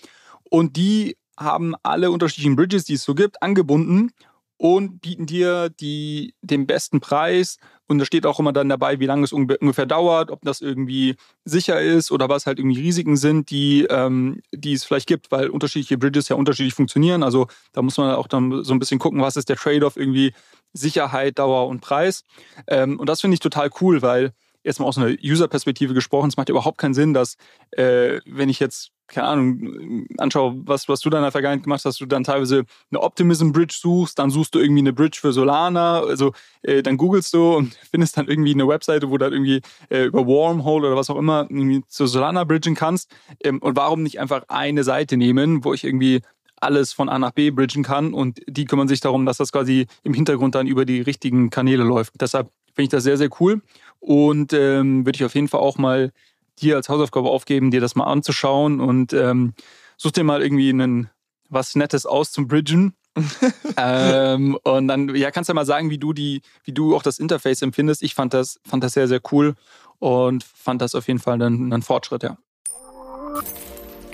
[0.50, 4.12] Und die haben alle unterschiedlichen Bridges, die es so gibt, angebunden
[4.56, 7.58] und bieten dir die, den besten Preis.
[7.86, 11.16] Und da steht auch immer dann dabei, wie lange es ungefähr dauert, ob das irgendwie
[11.44, 15.48] sicher ist oder was halt irgendwie Risiken sind, die, ähm, die es vielleicht gibt, weil
[15.48, 17.22] unterschiedliche Bridges ja unterschiedlich funktionieren.
[17.22, 20.32] Also da muss man auch dann so ein bisschen gucken, was ist der Trade-off irgendwie
[20.74, 22.24] Sicherheit, Dauer und Preis.
[22.66, 24.32] Ähm, und das finde ich total cool, weil
[24.62, 27.36] jetzt mal aus einer User-Perspektive gesprochen, es macht überhaupt keinen Sinn, dass
[27.72, 31.84] äh, wenn ich jetzt keine Ahnung, anschaue, was, was du dann in der Vergangenheit gemacht
[31.84, 35.32] hast, du dann teilweise eine Optimism Bridge suchst, dann suchst du irgendwie eine Bridge für
[35.32, 36.32] Solana, also
[36.62, 39.60] äh, dann googelst du und findest dann irgendwie eine Webseite, wo du dann irgendwie
[39.90, 43.10] äh, über Wormhole oder was auch immer irgendwie zu Solana bridgen kannst.
[43.42, 46.22] Ähm, und warum nicht einfach eine Seite nehmen, wo ich irgendwie
[46.60, 49.86] alles von A nach B bridgen kann und die kümmern sich darum, dass das quasi
[50.02, 52.14] im Hintergrund dann über die richtigen Kanäle läuft.
[52.20, 53.62] Deshalb finde ich das sehr, sehr cool
[54.00, 56.12] und ähm, würde ich auf jeden Fall auch mal
[56.60, 59.54] dir als Hausaufgabe aufgeben, dir das mal anzuschauen und ähm,
[59.96, 61.10] such dir mal irgendwie einen,
[61.48, 62.94] was Nettes aus zum Bridgen.
[63.76, 67.02] ähm, und dann ja, kannst du ja mal sagen, wie du die, wie du auch
[67.02, 68.02] das Interface empfindest.
[68.02, 69.54] Ich fand das, fand das sehr, sehr cool
[69.98, 72.38] und fand das auf jeden Fall einen, einen Fortschritt, ja.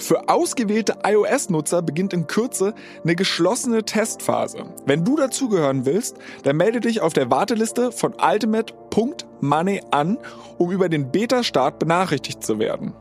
[0.00, 4.64] Für ausgewählte iOS-Nutzer beginnt in Kürze eine geschlossene Testphase.
[4.86, 10.18] Wenn du dazugehören willst, dann melde dich auf der Warteliste von ultimate.money an,
[10.56, 12.94] um über den Beta-Start benachrichtigt zu werden.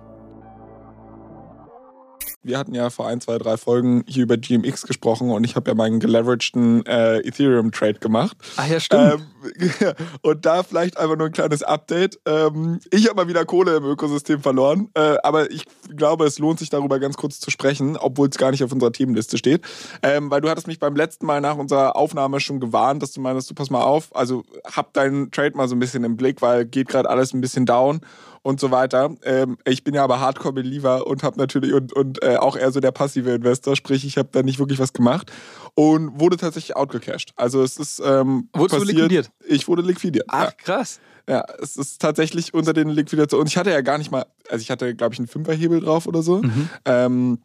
[2.42, 5.72] Wir hatten ja vor ein, zwei, drei Folgen hier über GMX gesprochen und ich habe
[5.72, 8.38] ja meinen geleveragten äh, Ethereum-Trade gemacht.
[8.56, 9.26] Ah ja, stimmt.
[9.52, 12.20] Ähm, und da vielleicht einfach nur ein kleines Update.
[12.26, 16.60] Ähm, ich habe mal wieder Kohle im Ökosystem verloren, äh, aber ich glaube, es lohnt
[16.60, 19.62] sich darüber ganz kurz zu sprechen, obwohl es gar nicht auf unserer Themenliste steht.
[20.02, 23.22] Ähm, weil du hattest mich beim letzten Mal nach unserer Aufnahme schon gewarnt, dass du
[23.22, 26.42] meinst, du pass mal auf, also hab deinen Trade mal so ein bisschen im Blick,
[26.42, 28.00] weil geht gerade alles ein bisschen down
[28.42, 29.16] und so weiter.
[29.24, 32.80] Ähm, ich bin ja aber Hardcore-Believer und habe natürlich und, und äh, auch eher so
[32.80, 35.32] der passive Investor, sprich, ich habe da nicht wirklich was gemacht
[35.76, 37.34] und wurde tatsächlich outgecashed.
[37.36, 39.32] Also es ist ähm, Wurdest passiert, du liquidiert?
[39.48, 40.26] Ich wurde liquidiert.
[40.30, 40.52] Ach, ja.
[40.52, 41.00] krass.
[41.28, 43.42] Ja, es ist tatsächlich unter den Liquidationen.
[43.44, 46.08] Und ich hatte ja gar nicht mal, also ich hatte, glaube ich, einen Fünferhebel drauf
[46.08, 46.42] oder so.
[46.42, 46.70] Mhm.
[46.86, 47.40] Ähm,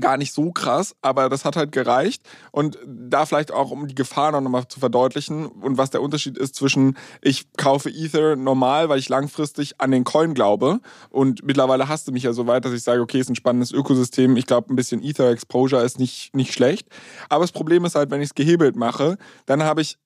[0.00, 2.22] gar nicht so krass, aber das hat halt gereicht.
[2.50, 6.38] Und da vielleicht auch, um die Gefahr noch nochmal zu verdeutlichen und was der Unterschied
[6.38, 10.80] ist zwischen, ich kaufe Ether normal, weil ich langfristig an den Coin glaube.
[11.10, 13.72] Und mittlerweile hast du mich ja so weit, dass ich sage, okay, ist ein spannendes
[13.72, 14.36] Ökosystem.
[14.36, 16.88] Ich glaube, ein bisschen Ether-Exposure ist nicht, nicht schlecht.
[17.28, 19.98] Aber das Problem ist halt, wenn ich es gehebelt mache, dann habe ich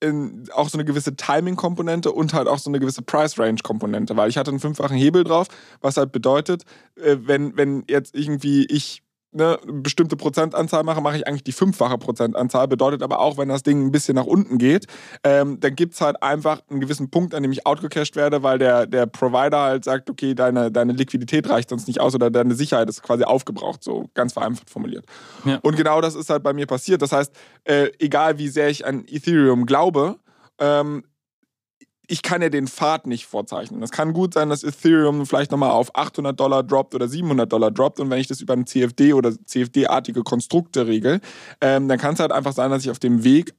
[0.53, 4.51] auch so eine gewisse Timing-Komponente und halt auch so eine gewisse Price-Range-Komponente, weil ich hatte
[4.51, 5.47] einen fünffachen Hebel drauf,
[5.81, 6.63] was halt bedeutet,
[6.95, 9.03] äh, wenn, wenn jetzt irgendwie ich
[9.39, 12.67] eine bestimmte Prozentanzahl mache, mache ich eigentlich die fünffache Prozentanzahl.
[12.67, 14.87] Bedeutet aber auch, wenn das Ding ein bisschen nach unten geht,
[15.23, 18.59] ähm, dann gibt es halt einfach einen gewissen Punkt, an dem ich outgecashed werde, weil
[18.59, 22.55] der, der Provider halt sagt, okay, deine, deine Liquidität reicht sonst nicht aus oder deine
[22.55, 25.05] Sicherheit ist quasi aufgebraucht, so ganz vereinfacht formuliert.
[25.45, 25.59] Ja.
[25.61, 27.01] Und genau das ist halt bei mir passiert.
[27.01, 27.33] Das heißt,
[27.65, 30.17] äh, egal wie sehr ich an Ethereum glaube,
[30.59, 31.03] ähm,
[32.07, 33.83] ich kann ja den Pfad nicht vorzeichnen.
[33.83, 37.69] Es kann gut sein, dass Ethereum vielleicht nochmal auf 800 Dollar droppt oder 700 Dollar
[37.69, 41.19] droppt und wenn ich das über ein CFD oder CFD-artige Konstrukte regel,
[41.59, 43.53] ähm, dann kann es halt einfach sein, dass ich auf dem Weg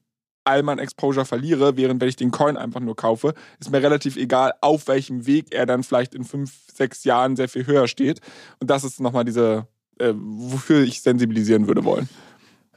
[0.45, 4.17] all mein Exposure verliere, während wenn ich den Coin einfach nur kaufe, ist mir relativ
[4.17, 8.21] egal, auf welchem Weg er dann vielleicht in fünf, sechs Jahren sehr viel höher steht.
[8.59, 9.67] Und das ist nochmal diese,
[9.99, 12.09] äh, wofür ich sensibilisieren würde wollen.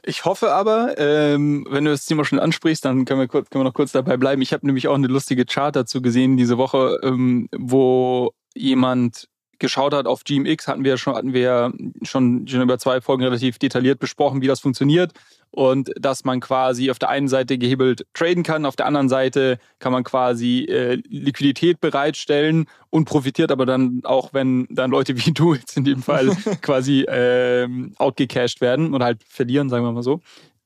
[0.04, 3.64] Ich hoffe aber, ähm, wenn du das Thema schon ansprichst, dann können wir, kurz, können
[3.64, 4.42] wir noch kurz dabei bleiben.
[4.42, 9.28] Ich habe nämlich auch eine lustige Chart dazu gesehen diese Woche, ähm, wo jemand
[9.62, 11.72] geschaut hat auf GMX, hatten wir schon, hatten wir
[12.02, 15.12] schon, schon über zwei Folgen relativ detailliert besprochen, wie das funktioniert
[15.52, 19.58] und dass man quasi auf der einen Seite gehebelt traden kann, auf der anderen Seite
[19.78, 25.32] kann man quasi äh, Liquidität bereitstellen und profitiert aber dann auch, wenn dann Leute wie
[25.34, 26.28] du jetzt in dem Fall
[26.62, 30.20] quasi ähm, outgecashed werden oder halt verlieren, sagen wir mal so.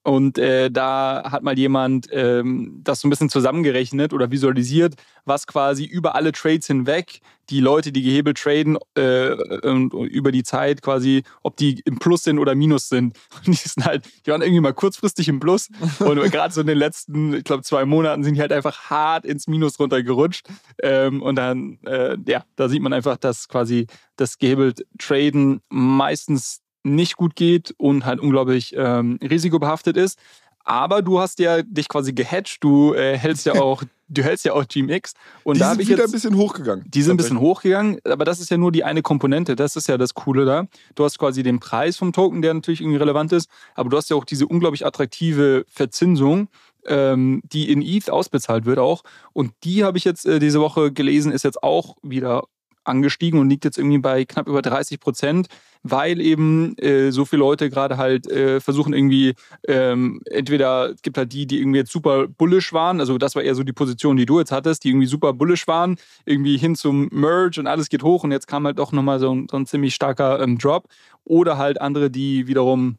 [0.06, 5.48] Und äh, da hat mal jemand ähm, das so ein bisschen zusammengerechnet oder visualisiert, was
[5.48, 7.18] quasi über alle Trades hinweg
[7.50, 12.38] die Leute, die gehebelt traden, äh, über die Zeit quasi, ob die im Plus sind
[12.38, 13.16] oder Minus sind.
[13.46, 15.70] Und die sind halt, die waren irgendwie mal kurzfristig im Plus.
[15.98, 19.24] Und gerade so in den letzten, ich glaube, zwei Monaten sind die halt einfach hart
[19.24, 20.46] ins Minus runtergerutscht.
[20.84, 26.60] Ähm, und dann, äh, ja, da sieht man einfach, dass quasi das gehebelt Traden meistens
[26.94, 30.18] nicht gut geht und halt unglaublich ähm, risikobehaftet ist.
[30.64, 34.52] Aber du hast ja dich quasi gehatcht, du äh, hältst ja auch, du hältst ja
[34.52, 35.14] auch GMX.
[35.44, 36.84] Und die da sind ich wieder jetzt, ein bisschen hochgegangen.
[36.88, 39.54] Die sind ein bisschen hochgegangen, aber das ist ja nur die eine Komponente.
[39.54, 40.66] Das ist ja das Coole da.
[40.96, 44.10] Du hast quasi den Preis vom Token, der natürlich irgendwie relevant ist, aber du hast
[44.10, 46.48] ja auch diese unglaublich attraktive Verzinsung,
[46.86, 49.02] ähm, die in ETH ausbezahlt wird auch.
[49.32, 52.42] Und die habe ich jetzt äh, diese Woche gelesen, ist jetzt auch wieder
[52.86, 55.48] angestiegen und liegt jetzt irgendwie bei knapp über 30 Prozent,
[55.82, 59.34] weil eben äh, so viele Leute gerade halt äh, versuchen irgendwie,
[59.68, 63.42] ähm, entweder es gibt halt die, die irgendwie jetzt super bullish waren, also das war
[63.42, 66.74] eher so die Position, die du jetzt hattest, die irgendwie super bullish waren, irgendwie hin
[66.74, 69.56] zum Merge und alles geht hoch und jetzt kam halt doch nochmal so, ein, so
[69.56, 70.88] ein ziemlich starker ähm, Drop.
[71.24, 72.98] Oder halt andere, die wiederum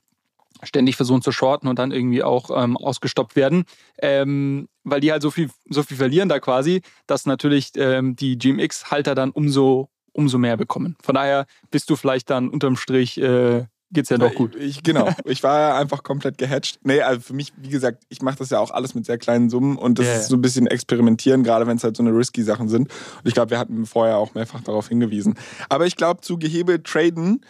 [0.64, 3.66] ständig versuchen zu shorten und dann irgendwie auch ähm, ausgestoppt werden,
[4.00, 8.38] ähm, weil die halt so viel, so viel verlieren da quasi, dass natürlich ähm, die
[8.38, 10.96] GMX-Halter dann umso, umso mehr bekommen.
[11.02, 14.56] Von daher bist du vielleicht dann unterm Strich äh, geht's ja doch gut.
[14.56, 15.10] Ich, genau.
[15.26, 16.80] Ich war ja einfach komplett gehatcht.
[16.84, 19.50] Nee, also für mich, wie gesagt, ich mache das ja auch alles mit sehr kleinen
[19.50, 20.18] Summen und das yeah.
[20.18, 22.90] ist so ein bisschen experimentieren, gerade wenn es halt so eine risky Sachen sind.
[22.90, 25.36] Und ich glaube, wir hatten vorher auch mehrfach darauf hingewiesen.
[25.70, 27.42] Aber ich glaube, zu gehebelt traden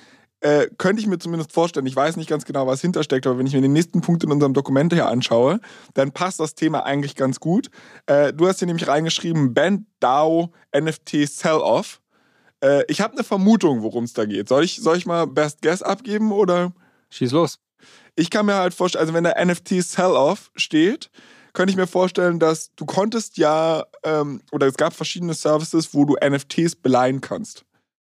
[0.41, 3.47] äh, könnte ich mir zumindest vorstellen, ich weiß nicht ganz genau, was hintersteckt, aber wenn
[3.47, 5.59] ich mir den nächsten Punkt in unserem Dokument hier anschaue,
[5.93, 7.69] dann passt das Thema eigentlich ganz gut.
[8.05, 12.01] Äh, du hast hier nämlich reingeschrieben, Band DAO NFT Sell-Off.
[12.63, 14.47] Äh, ich habe eine Vermutung, worum es da geht.
[14.47, 16.73] Soll ich, soll ich mal Best Guess abgeben oder?
[17.09, 17.59] Schieß los.
[18.15, 21.09] Ich kann mir halt vorstellen, also wenn da NFT Sell-Off steht,
[21.53, 26.05] könnte ich mir vorstellen, dass du konntest ja, ähm, oder es gab verschiedene Services, wo
[26.05, 27.65] du NFTs beleihen kannst.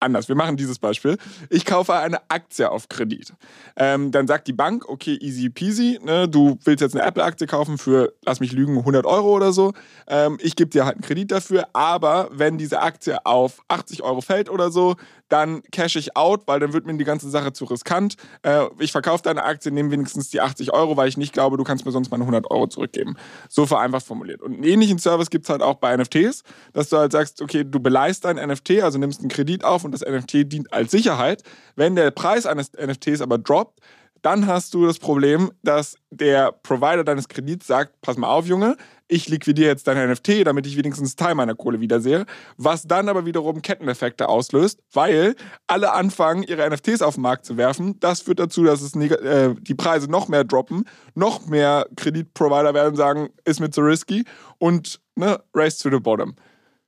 [0.04, 0.28] Anders.
[0.28, 1.18] Wir machen dieses Beispiel.
[1.50, 3.32] Ich kaufe eine Aktie auf Kredit.
[3.76, 7.78] Ähm, dann sagt die Bank, okay, easy peasy, ne, du willst jetzt eine Apple-Aktie kaufen
[7.78, 9.72] für, lass mich lügen, 100 Euro oder so.
[10.06, 14.20] Ähm, ich gebe dir halt einen Kredit dafür, aber wenn diese Aktie auf 80 Euro
[14.20, 14.96] fällt oder so,
[15.28, 18.16] dann cash ich out, weil dann wird mir die ganze Sache zu riskant.
[18.42, 21.64] Äh, ich verkaufe deine Aktie, nehme wenigstens die 80 Euro, weil ich nicht glaube, du
[21.64, 23.16] kannst mir sonst meine 100 Euro zurückgeben.
[23.48, 24.42] So vereinfacht formuliert.
[24.42, 27.64] Und einen ähnlichen Service gibt es halt auch bei NFTs, dass du halt sagst, okay,
[27.64, 31.42] du beleihst dein NFT, also nimmst einen Kredit auf und das NFT dient als Sicherheit.
[31.76, 33.80] Wenn der Preis eines NFTs aber droppt,
[34.24, 38.78] dann hast du das Problem, dass der Provider deines Kredits sagt, pass mal auf, Junge,
[39.06, 42.24] ich liquidiere jetzt dein NFT, damit ich wenigstens Teil meiner Kohle wiedersehe,
[42.56, 45.34] was dann aber wiederum Ketteneffekte auslöst, weil
[45.66, 48.00] alle anfangen, ihre NFTs auf den Markt zu werfen.
[48.00, 52.96] Das führt dazu, dass es äh, die Preise noch mehr droppen, noch mehr Kreditprovider werden
[52.96, 54.24] sagen, ist mir zu risky
[54.56, 56.34] und ne, race to the bottom.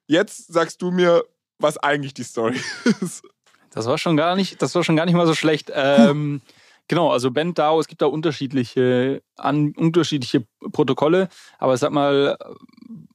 [0.07, 1.23] Jetzt sagst du mir,
[1.59, 2.61] was eigentlich die Story
[3.01, 3.23] ist.
[3.71, 5.71] Das war schon gar nicht, das war schon gar nicht mal so schlecht.
[5.75, 6.41] Ähm,
[6.89, 12.39] Genau, also BandDAO, es gibt da unterschiedliche, an, unterschiedliche Protokolle, aber sag mal,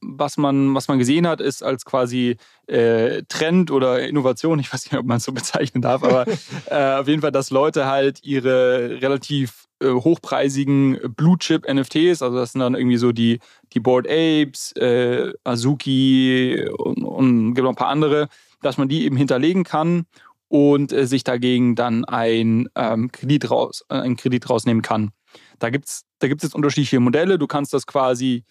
[0.02, 4.84] was man, was man gesehen hat, ist als quasi äh, Trend oder Innovation, ich weiß
[4.84, 6.26] nicht, ob man es so bezeichnen darf, aber
[6.66, 12.52] äh, auf jeden Fall, dass Leute halt ihre relativ hochpreisigen Blue Chip NFTs, also das
[12.52, 13.38] sind dann irgendwie so die,
[13.72, 18.28] die Board Apes, äh, Azuki und, und gibt noch ein paar andere,
[18.62, 20.06] dass man die eben hinterlegen kann
[20.48, 25.10] und äh, sich dagegen dann ein, ähm, Kredit raus, äh, einen Kredit rausnehmen kann.
[25.58, 27.36] Da gibt es da gibt's jetzt unterschiedliche Modelle.
[27.36, 28.44] Du kannst das quasi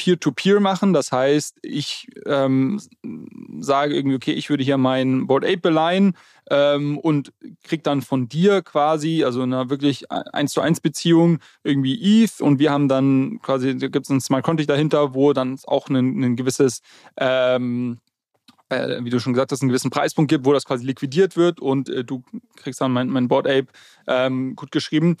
[0.00, 0.94] Peer-to-Peer -peer machen.
[0.94, 2.80] Das heißt, ich ähm,
[3.60, 6.16] sage irgendwie, okay, ich würde hier mein Board Ape beleihen
[6.50, 7.32] ähm, und
[7.64, 12.40] krieg dann von dir quasi, also in einer wirklich 1 zu 1 Beziehung, irgendwie ETH
[12.40, 15.88] und wir haben dann quasi, da gibt es ein Smart Contract dahinter, wo dann auch
[15.90, 16.80] ein, ein gewisses
[17.18, 17.98] ähm,
[18.70, 21.60] äh, wie du schon gesagt hast, einen gewissen Preispunkt gibt, wo das quasi liquidiert wird
[21.60, 22.22] und äh, du
[22.56, 23.66] kriegst dann mein, mein Board Ape
[24.06, 25.16] ähm, gut geschrieben.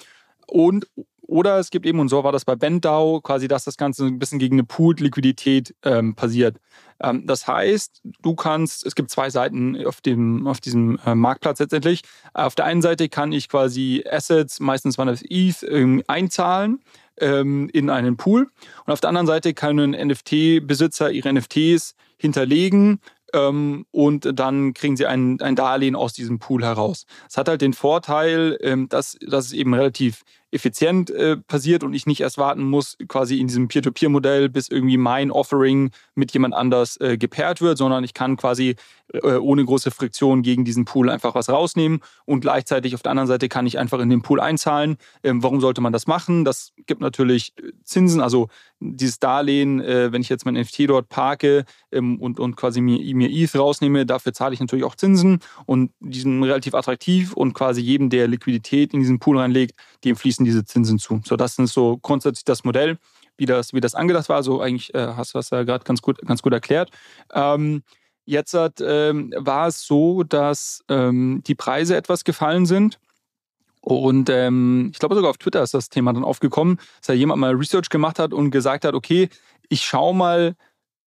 [0.46, 0.86] Und
[1.30, 4.18] oder es gibt eben, und so war das bei BandDAO, quasi, dass das Ganze ein
[4.18, 6.56] bisschen gegen eine Pooled-Liquidität ähm, passiert.
[7.00, 11.60] Ähm, das heißt, du kannst, es gibt zwei Seiten auf, dem, auf diesem äh, Marktplatz
[11.60, 12.02] letztendlich.
[12.34, 16.80] Auf der einen Seite kann ich quasi Assets, meistens waren das ETH, ähm, einzahlen
[17.18, 18.48] ähm, in einen Pool.
[18.84, 23.00] Und auf der anderen Seite können NFT-Besitzer ihre NFTs hinterlegen
[23.32, 27.06] ähm, und dann kriegen sie ein, ein Darlehen aus diesem Pool heraus.
[27.28, 31.94] Es hat halt den Vorteil, ähm, dass, dass es eben relativ effizient äh, passiert und
[31.94, 36.54] ich nicht erst warten muss, quasi in diesem Peer-to-Peer-Modell, bis irgendwie mein Offering mit jemand
[36.54, 38.76] anders äh, gepaart wird, sondern ich kann quasi
[39.12, 43.26] äh, ohne große Friktion gegen diesen Pool einfach was rausnehmen und gleichzeitig auf der anderen
[43.26, 44.96] Seite kann ich einfach in den Pool einzahlen.
[45.22, 46.44] Ähm, warum sollte man das machen?
[46.44, 51.08] Das gibt natürlich äh, Zinsen, also dieses Darlehen, äh, wenn ich jetzt mein NFT dort
[51.08, 55.40] parke ähm, und, und quasi mir, mir ETH rausnehme, dafür zahle ich natürlich auch Zinsen
[55.66, 60.16] und die sind relativ attraktiv und quasi jedem, der Liquidität in diesen Pool reinlegt, dem
[60.16, 61.20] fließen diese Zinsen zu.
[61.24, 62.98] So, das ist so grundsätzlich das Modell,
[63.36, 64.42] wie das, wie das angedacht war.
[64.42, 66.90] So eigentlich äh, hast du das ja gerade ganz gut, ganz gut erklärt.
[67.32, 67.82] Ähm,
[68.30, 72.98] jetzt ähm, war es so, dass ähm, die Preise etwas gefallen sind.
[73.80, 77.40] Und ähm, ich glaube sogar auf Twitter ist das Thema dann aufgekommen, dass da jemand
[77.40, 79.28] mal Research gemacht hat und gesagt hat, okay,
[79.68, 80.54] ich schaue mal,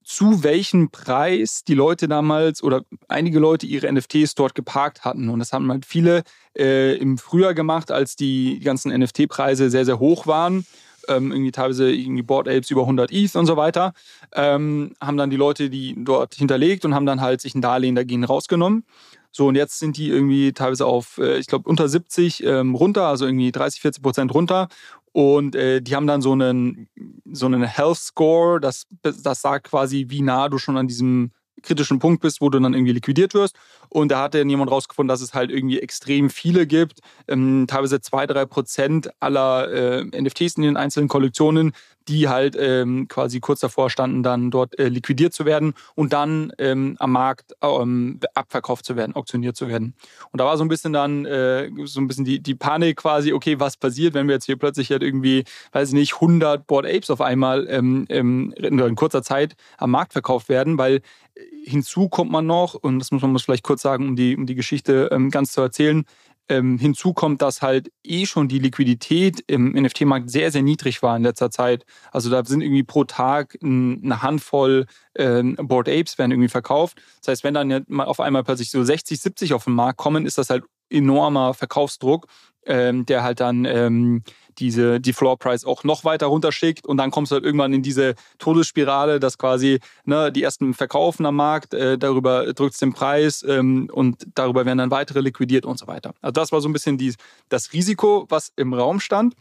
[0.03, 5.29] zu welchem Preis die Leute damals oder einige Leute ihre NFTs dort geparkt hatten.
[5.29, 6.23] Und das haben halt viele
[6.57, 10.65] äh, im Frühjahr gemacht, als die ganzen NFT-Preise sehr, sehr hoch waren.
[11.07, 13.93] Ähm, irgendwie teilweise irgendwie Board Apes über 100 ETH und so weiter.
[14.33, 17.95] Ähm, haben dann die Leute die dort hinterlegt und haben dann halt sich ein Darlehen
[17.95, 18.85] dagegen rausgenommen.
[19.31, 23.07] So, und jetzt sind die irgendwie teilweise auf, äh, ich glaube, unter 70 ähm, runter,
[23.07, 24.67] also irgendwie 30, 40 Prozent runter.
[25.11, 26.87] Und äh, die haben dann so einen,
[27.31, 31.31] so einen Health Score, das, das sagt quasi, wie nah du schon an diesem
[31.63, 33.55] kritischen Punkt bist, wo du dann irgendwie liquidiert wirst.
[33.93, 36.99] Und da hat dann jemand rausgefunden, dass es halt irgendwie extrem viele gibt.
[37.27, 41.73] Ähm, teilweise zwei, drei Prozent aller äh, NFTs in den einzelnen Kollektionen
[42.07, 46.51] die halt ähm, quasi kurz davor standen, dann dort äh, liquidiert zu werden und dann
[46.57, 49.95] ähm, am Markt ähm, abverkauft zu werden, auktioniert zu werden.
[50.31, 53.33] Und da war so ein bisschen dann äh, so ein bisschen die, die Panik quasi,
[53.33, 56.85] okay, was passiert, wenn wir jetzt hier plötzlich halt irgendwie, weiß ich nicht, 100 Board
[56.85, 60.95] Apes auf einmal ähm, ähm, in kurzer Zeit am Markt verkauft werden, weil
[61.35, 64.35] äh, hinzu kommt man noch, und das muss man muss vielleicht kurz sagen, um die,
[64.35, 66.05] um die Geschichte ähm, ganz zu erzählen,
[66.49, 71.15] ähm, hinzu kommt, dass halt eh schon die Liquidität im NFT-Markt sehr, sehr niedrig war
[71.15, 71.85] in letzter Zeit.
[72.11, 77.01] Also da sind irgendwie pro Tag eine Handvoll ähm, Board Apes werden irgendwie verkauft.
[77.21, 80.37] Das heißt, wenn dann auf einmal plötzlich so 60, 70 auf den Markt kommen, ist
[80.37, 82.27] das halt enormer Verkaufsdruck,
[82.65, 84.23] ähm, der halt dann ähm,
[84.59, 87.81] diese, die Floor Price auch noch weiter runterschickt und dann kommst du halt irgendwann in
[87.81, 92.93] diese Todesspirale, dass quasi ne, die ersten verkaufen am Markt, äh, darüber drückt es den
[92.93, 96.13] Preis ähm, und darüber werden dann weitere liquidiert und so weiter.
[96.21, 97.13] Also das war so ein bisschen die,
[97.49, 99.35] das Risiko, was im Raum stand.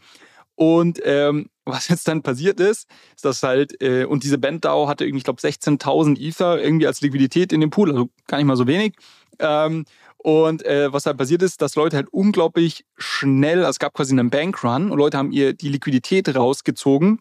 [0.55, 5.03] Und ähm, was jetzt dann passiert ist, ist dass halt, äh, und diese Banddau hatte
[5.03, 8.57] irgendwie, ich glaube, 16.000 Ether irgendwie als Liquidität in dem Pool, also gar nicht mal
[8.57, 8.95] so wenig.
[9.39, 9.85] Ähm,
[10.23, 14.13] und äh, was halt passiert ist, dass Leute halt unglaublich schnell, also es gab quasi
[14.13, 17.19] einen Bankrun und Leute haben ihr die Liquidität rausgezogen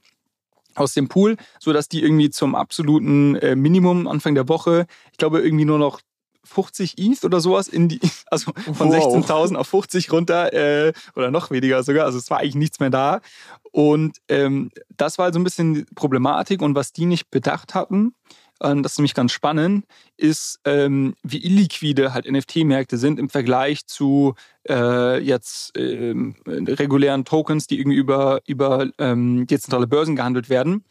[0.77, 5.41] aus dem Pool, sodass die irgendwie zum absoluten äh, Minimum Anfang der Woche, ich glaube,
[5.41, 6.01] irgendwie nur noch
[6.45, 9.15] 50 ETH oder sowas in die, also von wow.
[9.15, 12.07] 16.000 auf 50 runter äh, oder noch weniger sogar.
[12.07, 13.21] Also es war eigentlich nichts mehr da.
[13.73, 16.63] Und ähm, das war so ein bisschen die Problematik.
[16.63, 18.15] Und was die nicht bedacht hatten,
[18.63, 19.87] das ist nämlich ganz spannend,
[20.17, 24.35] ist, ähm, wie illiquide halt NFT-Märkte sind im Vergleich zu
[24.69, 30.85] äh, jetzt ähm, regulären Tokens, die irgendwie über, über ähm, dezentrale Börsen gehandelt werden.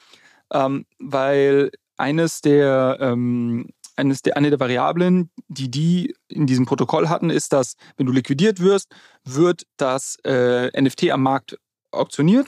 [0.54, 7.08] Ähm, weil eines der ähm, eines der, eine der Variablen, die die in diesem Protokoll
[7.08, 8.94] hatten, ist, dass wenn du liquidiert wirst,
[9.24, 11.58] wird das äh, NFT am Markt
[11.92, 12.48] auktioniert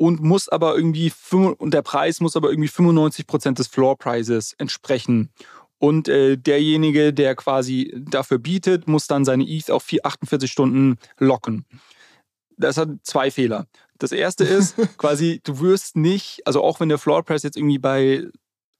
[0.00, 4.54] und muss aber irgendwie und der Preis muss aber irgendwie 95 Prozent des Floor Prices
[4.54, 5.28] entsprechen.
[5.76, 11.66] Und äh, derjenige, der quasi dafür bietet, muss dann seine ETH auf 48 Stunden locken.
[12.56, 13.66] Das hat zwei Fehler.
[13.98, 17.78] Das erste ist quasi, du wirst nicht, also auch wenn der Floor Price jetzt irgendwie
[17.78, 18.26] bei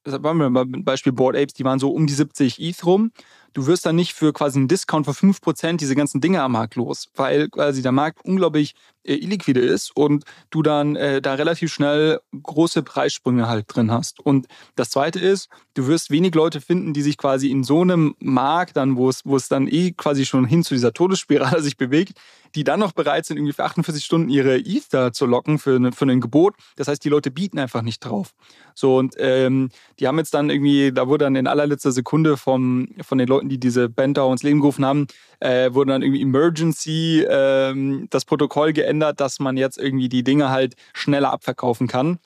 [0.03, 3.11] waren wir beim Beispiel Board Apes, die waren so um die 70 ETH rum
[3.53, 6.75] du wirst dann nicht für quasi einen Discount von 5% diese ganzen Dinge am Markt
[6.75, 12.19] los, weil quasi der Markt unglaublich illiquide ist und du dann äh, da relativ schnell
[12.41, 14.19] große Preissprünge halt drin hast.
[14.19, 18.15] Und das zweite ist, du wirst wenig Leute finden, die sich quasi in so einem
[18.19, 21.77] Markt dann, wo es, wo es dann eh quasi schon hin zu dieser Todesspirale sich
[21.77, 22.19] bewegt,
[22.55, 25.75] die dann noch bereit sind, irgendwie für 48 Stunden ihre ETH da zu locken für,
[25.75, 26.55] eine, für ein Gebot.
[26.75, 28.33] Das heißt, die Leute bieten einfach nicht drauf.
[28.73, 32.89] So, und ähm, die haben jetzt dann irgendwie, da wurde dann in allerletzter Sekunde vom,
[33.01, 35.07] von den Leuten die diese Band ins Leben gerufen haben,
[35.41, 40.49] äh, wurde dann irgendwie Emergency ähm, das Protokoll geändert, dass man jetzt irgendwie die Dinge
[40.49, 42.19] halt schneller abverkaufen kann.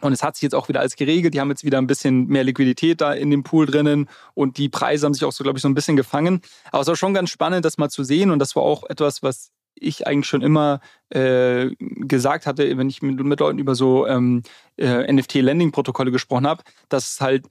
[0.00, 1.34] Und es hat sich jetzt auch wieder alles geregelt.
[1.34, 4.68] Die haben jetzt wieder ein bisschen mehr Liquidität da in dem Pool drinnen und die
[4.68, 6.40] Preise haben sich auch so, glaube ich, so ein bisschen gefangen.
[6.72, 8.30] Aber es war schon ganz spannend, das mal zu sehen.
[8.30, 10.80] Und das war auch etwas, was ich eigentlich schon immer
[11.10, 14.42] äh, gesagt hatte, wenn ich mit, mit Leuten über so ähm,
[14.76, 17.46] äh, NFT-Lending-Protokolle gesprochen habe, dass halt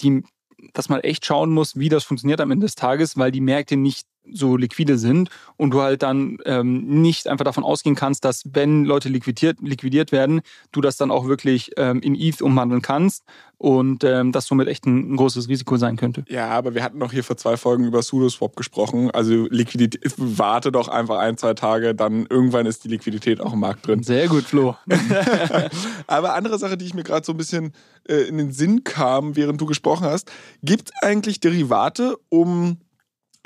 [0.00, 0.24] die
[0.72, 3.76] dass man echt schauen muss, wie das funktioniert am Ende des Tages, weil die Märkte
[3.76, 8.42] nicht so liquide sind und du halt dann ähm, nicht einfach davon ausgehen kannst, dass
[8.52, 10.40] wenn Leute liquidiert, liquidiert werden,
[10.72, 13.24] du das dann auch wirklich ähm, in ETH umwandeln kannst
[13.58, 16.24] und ähm, das somit echt ein, ein, großes Risiko sein könnte.
[16.28, 19.10] Ja, aber wir hatten noch hier vor zwei Folgen über Pseudo-Swap gesprochen.
[19.10, 23.60] Also Liquidität, warte doch einfach ein, zwei Tage, dann irgendwann ist die Liquidität auch im
[23.60, 24.02] Markt drin.
[24.02, 24.76] Sehr gut, Flo.
[26.06, 27.72] aber andere Sache, die ich mir gerade so ein bisschen
[28.08, 30.30] äh, in den Sinn kam, während du gesprochen hast,
[30.62, 32.78] gibt es eigentlich Derivate, um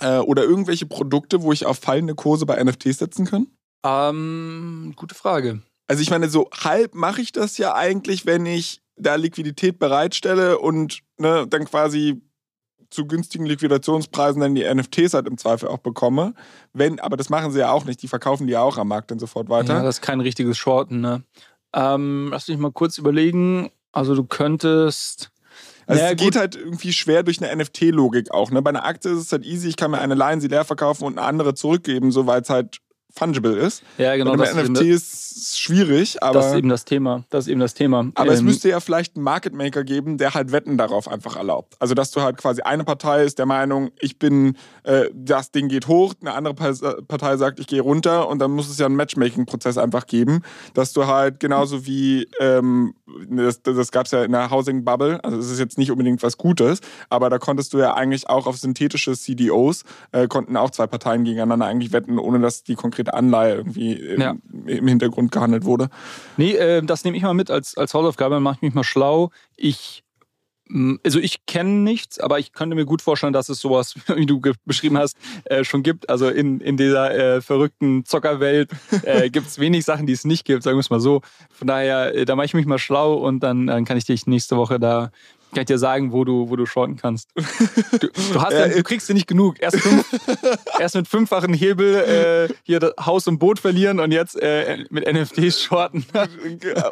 [0.01, 3.46] äh, oder irgendwelche Produkte, wo ich auf fallende Kurse bei NFTs setzen kann?
[3.84, 5.62] Ähm, gute Frage.
[5.88, 10.59] Also ich meine, so halb mache ich das ja eigentlich, wenn ich da Liquidität bereitstelle
[10.59, 12.20] und ne, dann quasi
[12.90, 16.34] zu günstigen Liquidationspreisen dann die NFTs halt im Zweifel auch bekomme.
[16.72, 18.03] Wenn, aber das machen sie ja auch nicht.
[18.03, 19.74] Die verkaufen die ja auch am Markt dann sofort weiter.
[19.74, 21.22] Ja, das ist kein richtiges Shorten, ne?
[21.72, 23.70] Ähm, lass mich mal kurz überlegen.
[23.92, 25.30] Also du könntest
[25.91, 28.51] also naja, es geht halt irgendwie schwer durch eine NFT-Logik auch.
[28.51, 28.62] Ne?
[28.62, 31.05] Bei einer Aktie ist es halt easy, ich kann mir eine leihen, sie leer verkaufen
[31.05, 32.80] und eine andere zurückgeben, so weil es halt
[33.14, 33.82] fungible ist.
[33.98, 34.36] Ja, genau.
[34.36, 36.34] Bei NFT ist schwierig, aber.
[36.34, 37.24] Das ist eben das Thema.
[37.30, 38.11] Das ist eben das Thema.
[38.14, 41.36] Aber ähm, es müsste ja vielleicht einen Market Maker geben, der halt Wetten darauf einfach
[41.36, 41.76] erlaubt.
[41.78, 45.68] Also, dass du halt quasi eine Partei ist der Meinung, ich bin, äh, das Ding
[45.68, 48.96] geht hoch, eine andere Partei sagt, ich gehe runter und dann muss es ja einen
[48.96, 50.42] Matchmaking-Prozess einfach geben,
[50.74, 52.94] dass du halt genauso wie, ähm,
[53.28, 56.22] das, das gab es ja in der Housing Bubble, also es ist jetzt nicht unbedingt
[56.22, 60.70] was Gutes, aber da konntest du ja eigentlich auch auf synthetische CDOs, äh, konnten auch
[60.70, 64.36] zwei Parteien gegeneinander eigentlich wetten, ohne dass die konkret konkrete Anleihe irgendwie im, ja.
[64.66, 65.88] im Hintergrund gehandelt wurde.
[66.36, 68.84] Nee, äh, das nehme ich mal mit als, als Hausaufgabe, dann mache ich mich mal
[68.84, 69.30] schlau.
[69.57, 70.05] Ich
[71.03, 74.40] also ich kenne nichts, aber ich könnte mir gut vorstellen, dass es sowas, wie du
[74.64, 76.09] beschrieben hast, äh, schon gibt.
[76.09, 78.70] Also in, in dieser äh, verrückten Zockerwelt
[79.03, 81.22] äh, gibt es wenig Sachen, die es nicht gibt, sagen wir es mal so.
[81.51, 84.28] Von daher, äh, da mache ich mich mal schlau und dann, dann kann ich dich
[84.28, 85.11] nächste Woche da
[85.53, 87.30] kann ich dir sagen, wo du, wo du shorten kannst.
[87.34, 89.61] Du, du, hast ja, du kriegst ja nicht genug.
[89.61, 90.07] Erst, fünf,
[90.78, 95.11] erst mit fünffachen Hebel äh, hier das Haus und Boot verlieren und jetzt äh, mit
[95.11, 96.05] NFTs shorten.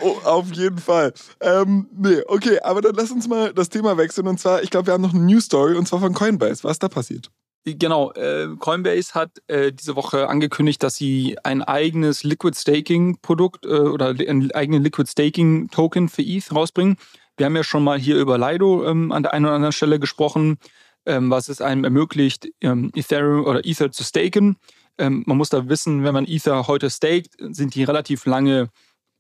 [0.00, 1.12] Oh, auf jeden Fall.
[1.40, 4.26] Ähm, nee, okay, aber dann lass uns mal das Thema wechseln.
[4.26, 6.64] Und zwar, ich glaube, wir haben noch eine News Story und zwar von Coinbase.
[6.64, 7.30] Was ist da passiert?
[7.64, 13.66] Genau, äh, Coinbase hat äh, diese Woche angekündigt, dass sie ein eigenes Liquid Staking Produkt
[13.66, 16.96] äh, oder einen eigenen Liquid Staking Token für ETH rausbringen.
[17.38, 20.00] Wir haben ja schon mal hier über Lido ähm, an der einen oder anderen Stelle
[20.00, 20.58] gesprochen,
[21.06, 24.56] ähm, was es einem ermöglicht, ähm, Ethereum oder Ether zu staken.
[24.98, 28.70] Ähm, man muss da wissen, wenn man Ether heute staked, sind die relativ lange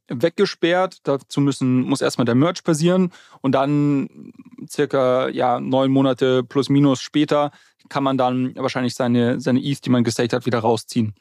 [0.08, 0.98] weggesperrt.
[1.04, 4.32] Dazu müssen, muss erstmal der Merch passieren und dann
[4.68, 7.52] circa ja, neun Monate plus minus später
[7.88, 11.14] kann man dann wahrscheinlich seine, seine ETH, die man gestaked hat, wieder rausziehen.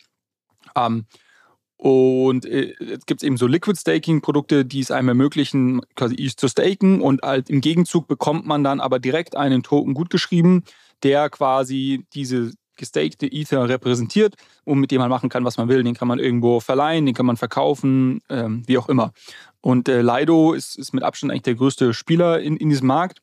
[0.75, 1.05] Ähm,
[1.77, 6.47] und äh, es gibt eben so Liquid Staking Produkte, die es einem ermöglichen, quasi zu
[6.47, 10.63] staken und halt im Gegenzug bekommt man dann aber direkt einen Token gutgeschrieben,
[11.03, 15.83] der quasi diese gestakte Ether repräsentiert und mit dem man machen kann, was man will.
[15.83, 19.11] Den kann man irgendwo verleihen, den kann man verkaufen, ähm, wie auch immer.
[19.61, 23.19] Und äh, Lido ist, ist mit Abstand eigentlich der größte Spieler in, in diesem Markt.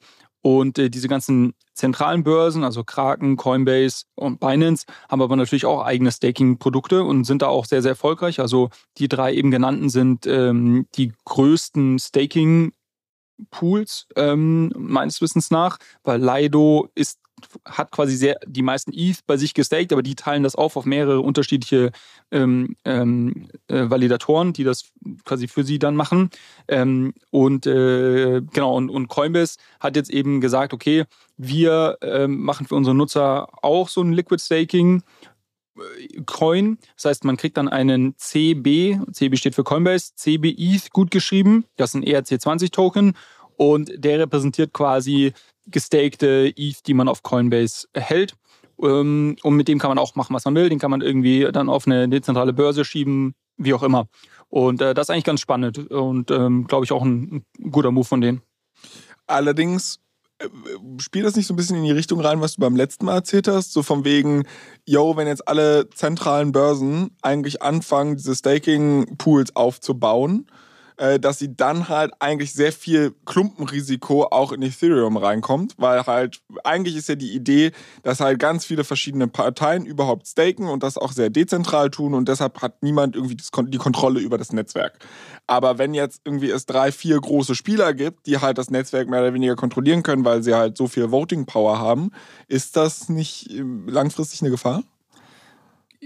[0.47, 5.83] Und äh, diese ganzen zentralen Börsen, also Kraken, Coinbase und Binance, haben aber natürlich auch
[5.83, 8.41] eigene Staking-Produkte und sind da auch sehr, sehr erfolgreich.
[8.41, 8.69] Also
[8.99, 11.99] die drei eben genannten sind ähm, die größten
[13.35, 17.19] Staking-Pools ähm, meines Wissens nach, weil Lido ist
[17.67, 20.87] hat quasi sehr die meisten ETH bei sich gestaked, aber die teilen das auf auf
[20.87, 21.91] mehrere unterschiedliche
[22.31, 24.93] ähm, ähm, äh, Validatoren, die das
[25.25, 26.31] quasi für sie dann machen.
[26.69, 31.05] Ähm, und äh, genau, und, und Coinbase hat jetzt eben gesagt, okay,
[31.37, 35.03] wir ähm, machen für unsere Nutzer auch so ein Liquid Staking.
[36.27, 41.11] Coin, das heißt, man kriegt dann einen CB, CB steht für Coinbase, CB ETH gut
[41.11, 43.15] geschrieben, das ist ein ERC20 Token
[43.57, 45.33] und der repräsentiert quasi
[45.67, 48.35] gestakte ETH, die man auf Coinbase erhält.
[48.81, 50.69] Ähm, und mit dem kann man auch machen, was man will.
[50.69, 54.09] Den kann man irgendwie dann auf eine dezentrale Börse schieben, wie auch immer.
[54.49, 58.05] Und äh, das ist eigentlich ganz spannend und ähm, glaube ich auch ein, guter Move
[58.05, 58.43] von denen.
[59.27, 60.01] Allerdings
[60.99, 63.17] spielt das nicht so ein bisschen in die Richtung rein, was du beim letzten Mal
[63.17, 63.73] erzählt hast?
[63.73, 64.45] So von wegen,
[64.87, 70.47] yo, wenn jetzt alle zentralen Börsen eigentlich anfangen, diese Staking-Pools aufzubauen,
[70.97, 76.41] äh, dass sie dann halt eigentlich sehr viel Klumpenrisiko auch in Ethereum reinkommt, weil halt
[76.63, 77.73] eigentlich ist ja die Idee,
[78.03, 82.29] dass halt ganz viele verschiedene Parteien überhaupt staken und das auch sehr dezentral tun und
[82.29, 84.99] deshalb hat niemand irgendwie die Kontrolle über das Netzwerk.
[85.47, 89.21] Aber wenn jetzt irgendwie es drei, vier große Spieler gibt, die halt das Netzwerk mehr
[89.21, 92.11] oder weniger kontrollieren können, weil sie halt so viel Voting Power haben,
[92.49, 94.83] ist das nicht ähm, langfristig eine Gefahr?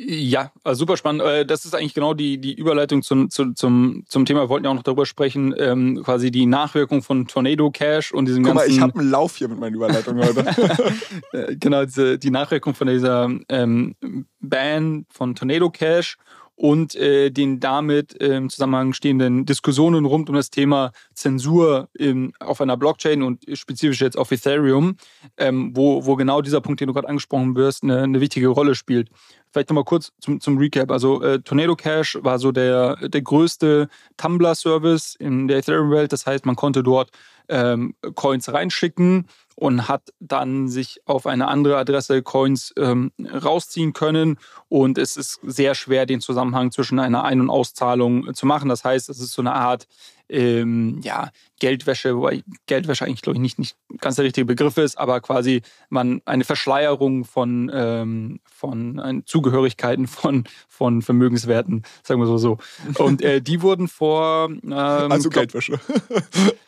[0.01, 1.22] Ja, also super spannend.
[1.22, 4.42] Äh, das ist eigentlich genau die, die Überleitung zum, zum, zum, zum Thema.
[4.42, 8.26] Wir wollten ja auch noch darüber sprechen, ähm, quasi die Nachwirkung von Tornado Cash und
[8.26, 8.68] diesem Guck ganzen...
[8.68, 10.44] mal, ich habe einen Lauf hier mit meinen Überleitungen heute.
[11.32, 13.96] Äh, genau, diese, die Nachwirkung von dieser ähm,
[14.40, 16.16] Ban von Tornado Cash
[16.59, 22.61] und äh, den damit im Zusammenhang stehenden Diskussionen rund um das Thema Zensur in, auf
[22.61, 24.97] einer Blockchain und spezifisch jetzt auf Ethereum,
[25.37, 28.75] ähm, wo, wo genau dieser Punkt, den du gerade angesprochen wirst, eine, eine wichtige Rolle
[28.75, 29.09] spielt.
[29.53, 30.91] Vielleicht nochmal kurz zum, zum Recap.
[30.91, 36.13] Also äh, Tornado Cash war so der, der größte Tumblr-Service in der Ethereum-Welt.
[36.13, 37.11] Das heißt, man konnte dort
[37.49, 39.29] ähm, Coins reinschicken
[39.59, 44.39] und hat dann sich auf eine andere Adresse Coins ähm, rausziehen können.
[44.69, 48.69] Und es ist sehr schwer, den Zusammenhang zwischen einer Ein- und Auszahlung zu machen.
[48.69, 49.89] Das heißt, es ist so eine Art
[50.29, 54.97] ähm, ja, Geldwäsche, wobei Geldwäsche eigentlich, glaube ich, nicht, nicht ganz der richtige Begriff ist,
[54.97, 62.39] aber quasi man eine Verschleierung von, ähm, von Zugehörigkeiten von, von Vermögenswerten, sagen wir so
[62.39, 62.59] so.
[62.99, 64.51] Und äh, die wurden vor.
[64.51, 65.81] Ähm, also Geldwäsche.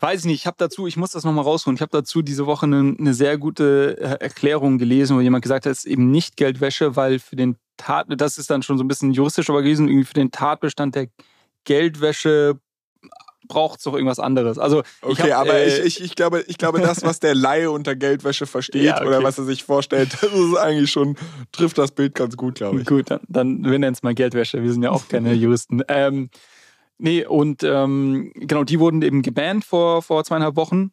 [0.00, 2.46] Weiß ich nicht, ich habe dazu, ich muss das nochmal rausholen, ich habe dazu diese
[2.46, 6.10] Woche eine, eine, sehr gute äh, Erklärung gelesen, wo jemand gesagt hat, es ist eben
[6.10, 9.62] nicht Geldwäsche, weil für den Tat, das ist dann schon so ein bisschen juristisch aber
[9.62, 11.08] gewesen, irgendwie für den Tatbestand der
[11.64, 12.58] Geldwäsche
[13.46, 14.58] braucht es doch irgendwas anderes.
[14.58, 17.70] Also okay, hab, aber äh, ich, ich, ich, glaube, ich glaube, das, was der Laie
[17.70, 19.06] unter Geldwäsche versteht ja, okay.
[19.06, 21.16] oder was er sich vorstellt, das ist eigentlich schon,
[21.52, 22.86] trifft das Bild ganz gut, glaube ich.
[22.86, 24.62] Gut, dann, dann wir nennen es mal Geldwäsche.
[24.62, 25.82] Wir sind ja auch keine Juristen.
[25.88, 26.30] Ähm,
[27.04, 30.90] Nee, und ähm, genau, die wurden eben gebannt vor, vor zweieinhalb Wochen.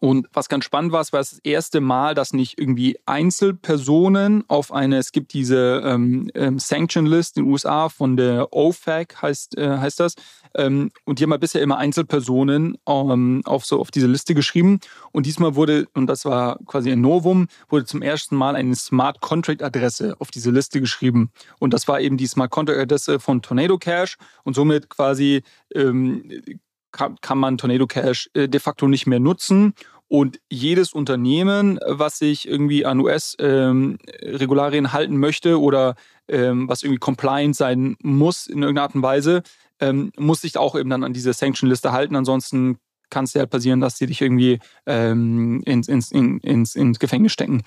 [0.00, 4.72] Und was ganz spannend war, es war das erste Mal, dass nicht irgendwie Einzelpersonen auf
[4.72, 9.58] eine, es gibt diese ähm, ähm, Sanction List in den USA von der OFAC heißt,
[9.58, 10.14] äh, heißt das.
[10.54, 14.80] Ähm, und die haben halt bisher immer Einzelpersonen ähm, auf, so, auf diese Liste geschrieben.
[15.12, 19.20] Und diesmal wurde, und das war quasi ein Novum, wurde zum ersten Mal eine Smart
[19.20, 21.30] Contract Adresse auf diese Liste geschrieben.
[21.58, 24.16] Und das war eben die Smart Contract Adresse von Tornado Cash.
[24.44, 25.42] Und somit quasi
[25.74, 26.30] ähm,
[26.92, 29.74] kann, kann man Tornado Cash äh, de facto nicht mehr nutzen.
[30.08, 35.96] Und jedes Unternehmen, was sich irgendwie an US-Regularien ähm, halten möchte oder
[36.28, 39.42] ähm, was irgendwie compliant sein muss in irgendeiner Art und Weise,
[39.80, 42.16] ähm, muss sich auch eben dann an diese Sanction-Liste halten.
[42.16, 42.78] Ansonsten
[43.10, 47.32] kann es ja halt passieren, dass sie dich irgendwie ins, ins, in, ins, ins Gefängnis
[47.32, 47.62] stecken.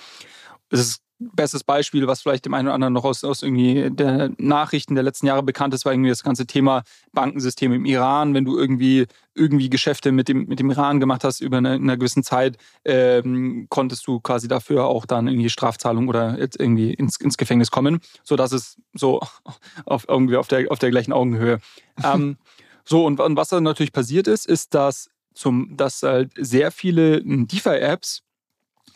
[0.69, 1.01] das ist
[1.33, 5.03] bestes Beispiel, was vielleicht dem einen oder anderen noch aus, aus irgendwie der Nachrichten der
[5.03, 8.33] letzten Jahre bekannt ist, war irgendwie das ganze Thema Bankensystem im Iran.
[8.33, 9.05] Wenn du irgendwie
[9.35, 13.67] irgendwie Geschäfte mit dem, mit dem Iran gemacht hast über eine, eine gewissen Zeit, ähm,
[13.69, 17.99] konntest du quasi dafür auch dann irgendwie Strafzahlung oder jetzt irgendwie ins, ins Gefängnis kommen,
[18.23, 19.21] sodass es so
[19.85, 21.59] auf, irgendwie auf der, auf der gleichen Augenhöhe.
[22.03, 22.37] ähm,
[22.83, 27.21] so, und, und was dann natürlich passiert ist, ist, dass, zum, dass halt sehr viele
[27.23, 28.23] DeFi-Apps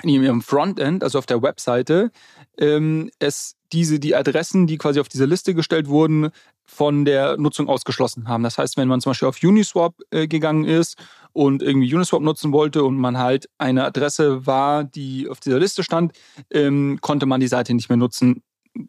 [0.03, 2.11] in ihrem Frontend, also auf der Webseite,
[2.57, 6.29] ähm, es diese, die Adressen, die quasi auf diese Liste gestellt wurden,
[6.63, 8.43] von der Nutzung ausgeschlossen haben.
[8.43, 10.97] Das heißt, wenn man zum Beispiel auf Uniswap äh, gegangen ist
[11.33, 15.83] und irgendwie Uniswap nutzen wollte und man halt eine Adresse war, die auf dieser Liste
[15.83, 16.13] stand,
[16.49, 18.41] ähm, konnte man die Seite nicht mehr nutzen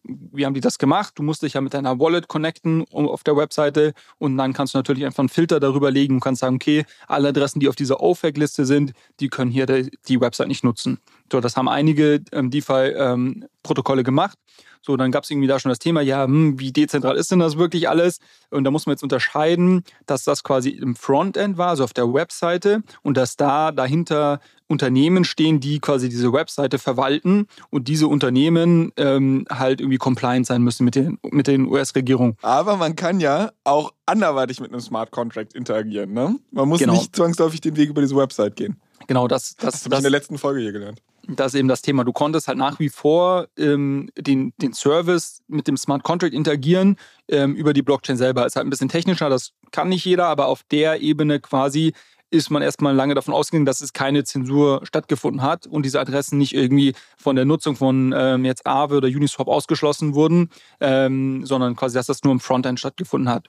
[0.04, 1.14] wie haben die das gemacht?
[1.16, 4.78] Du musst dich ja mit deiner Wallet connecten auf der Webseite und dann kannst du
[4.78, 8.00] natürlich einfach einen Filter darüber legen und kannst sagen, okay, alle Adressen, die auf dieser
[8.00, 10.98] OFAC-Liste sind, die können hier die Website nicht nutzen.
[11.30, 14.38] So, das haben einige ähm, DeFi-Protokolle ähm, gemacht.
[14.86, 17.40] So, dann gab es irgendwie da schon das Thema, ja, hm, wie dezentral ist denn
[17.40, 18.20] das wirklich alles?
[18.50, 22.14] Und da muss man jetzt unterscheiden, dass das quasi im Frontend war, also auf der
[22.14, 28.92] Webseite, und dass da dahinter Unternehmen stehen, die quasi diese Webseite verwalten und diese Unternehmen
[28.96, 32.36] ähm, halt irgendwie compliant sein müssen mit den, mit den US-Regierungen.
[32.42, 36.12] Aber man kann ja auch anderweitig mit einem Smart Contract interagieren.
[36.12, 36.36] Ne?
[36.52, 36.92] Man muss genau.
[36.92, 38.80] nicht zwangsläufig den Weg über diese Website gehen.
[39.08, 41.68] Genau, das, das, das habe ich in der letzten Folge hier gelernt das ist eben
[41.68, 42.04] das Thema.
[42.04, 46.96] Du konntest halt nach wie vor ähm, den, den Service mit dem Smart Contract interagieren
[47.28, 48.46] ähm, über die Blockchain selber.
[48.46, 51.92] Ist halt ein bisschen technischer, das kann nicht jeder, aber auf der Ebene quasi
[52.30, 56.38] ist man erstmal lange davon ausgegangen, dass es keine Zensur stattgefunden hat und diese Adressen
[56.38, 60.50] nicht irgendwie von der Nutzung von ähm, jetzt Aave oder Uniswap ausgeschlossen wurden,
[60.80, 63.48] ähm, sondern quasi, dass das nur im Frontend stattgefunden hat.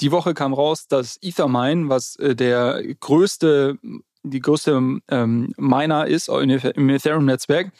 [0.00, 3.78] Die Woche kam raus, dass Ethermine, was äh, der größte
[4.22, 7.72] die größte ähm, Miner ist im Ethereum-Netzwerk,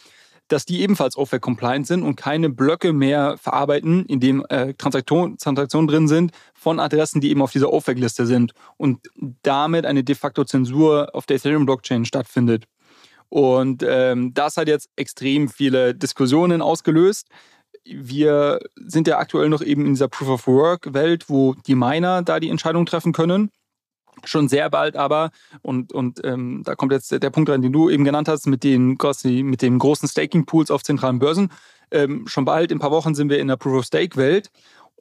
[0.49, 5.88] dass die ebenfalls OFAC-compliant sind und keine Blöcke mehr verarbeiten, in dem äh, Transaktion, Transaktionen
[5.88, 9.09] drin sind von Adressen, die eben auf dieser OFAC-Liste sind und
[9.43, 12.64] damit eine de facto Zensur auf der Ethereum-Blockchain stattfindet.
[13.28, 17.28] Und ähm, das hat jetzt extrem viele Diskussionen ausgelöst.
[17.84, 22.84] Wir sind ja aktuell noch eben in dieser Proof-of-Work-Welt, wo die Miner da die Entscheidung
[22.84, 23.51] treffen können
[24.24, 25.30] schon sehr bald aber,
[25.62, 28.64] und, und ähm, da kommt jetzt der Punkt rein, den du eben genannt hast, mit
[28.64, 31.50] den, mit den großen Staking-Pools auf zentralen Börsen.
[31.90, 34.50] Ähm, schon bald, in ein paar Wochen, sind wir in der Proof-of-Stake-Welt.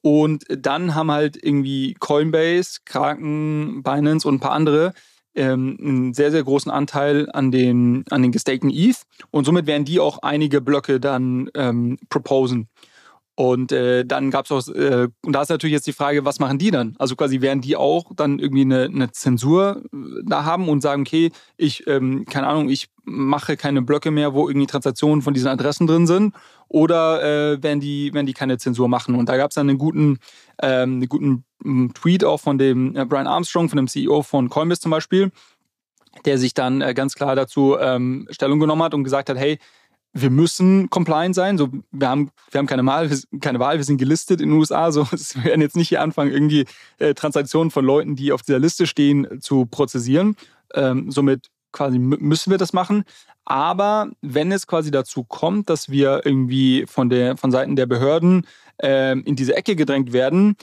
[0.01, 4.93] Und dann haben halt irgendwie Coinbase, Kraken, Binance und ein paar andere
[5.35, 9.03] ähm, einen sehr, sehr großen Anteil an den, an den gestakten ETH.
[9.29, 12.67] Und somit werden die auch einige Blöcke dann ähm, proposen.
[13.35, 16.39] Und äh, dann gab es auch, äh, und da ist natürlich jetzt die Frage, was
[16.39, 16.95] machen die dann?
[16.99, 21.03] Also quasi werden die auch dann irgendwie eine, eine Zensur äh, da haben und sagen,
[21.03, 25.47] okay, ich, ähm, keine Ahnung, ich mache keine Blöcke mehr, wo irgendwie Transaktionen von diesen
[25.47, 26.35] Adressen drin sind.
[26.67, 27.21] Oder
[27.53, 29.15] äh, werden, die, werden die keine Zensur machen?
[29.15, 30.19] Und da gab es dann einen guten,
[30.61, 34.49] ähm, einen guten hm, Tweet auch von dem äh, Brian Armstrong, von dem CEO von
[34.49, 35.31] Coinbase zum Beispiel,
[36.25, 39.57] der sich dann äh, ganz klar dazu ähm, Stellung genommen hat und gesagt hat, hey,
[40.13, 41.57] wir müssen compliant sein.
[41.57, 43.09] So, wir haben, wir haben keine Wahl,
[43.39, 44.91] keine Wahl, wir sind gelistet in den USA.
[44.91, 46.65] So, wir werden jetzt nicht hier anfangen, irgendwie
[46.99, 50.35] äh, Transaktionen von Leuten, die auf dieser Liste stehen, zu prozessieren.
[50.73, 53.03] Ähm, somit quasi müssen wir das machen.
[53.45, 58.45] Aber wenn es quasi dazu kommt, dass wir irgendwie von der von Seiten der Behörden
[58.79, 60.55] ähm, in diese Ecke gedrängt werden,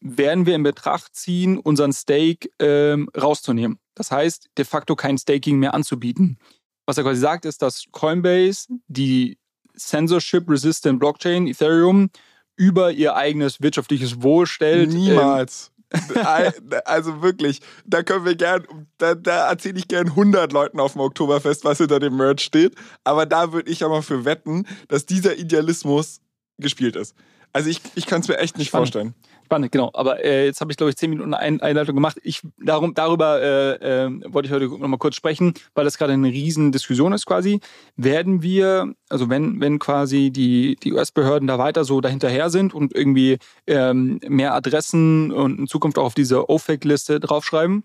[0.00, 3.78] werden wir in Betracht ziehen, unseren Stake ähm, rauszunehmen.
[3.94, 6.38] Das heißt, de facto kein Staking mehr anzubieten
[6.86, 9.38] was er quasi sagt, ist, dass Coinbase die
[9.76, 12.10] Censorship-Resistant Blockchain Ethereum
[12.56, 14.92] über ihr eigenes wirtschaftliches Wohl stellt.
[14.92, 15.72] Niemals.
[16.84, 18.66] also wirklich, da können wir gern,
[18.98, 22.74] da, da erzähle ich gern 100 Leuten auf dem Oktoberfest, was hinter dem Merch steht.
[23.04, 26.20] Aber da würde ich aber für wetten, dass dieser Idealismus
[26.58, 27.14] gespielt ist.
[27.52, 28.88] Also ich, ich kann es mir echt nicht Spannend.
[28.88, 29.14] vorstellen.
[29.52, 29.90] Spannend, genau.
[29.92, 32.18] Aber äh, jetzt habe ich, glaube ich, zehn Minuten Ein Einleitung gemacht.
[32.22, 36.28] Ich, darum, darüber äh, äh, wollte ich heute nochmal kurz sprechen, weil das gerade eine
[36.28, 37.60] riesen Diskussion ist quasi.
[37.94, 42.94] Werden wir, also wenn, wenn quasi die, die US-Behörden da weiter so dahinterher sind und
[42.94, 43.36] irgendwie
[43.66, 47.84] ähm, mehr Adressen und in Zukunft auch auf diese OFAC-Liste draufschreiben,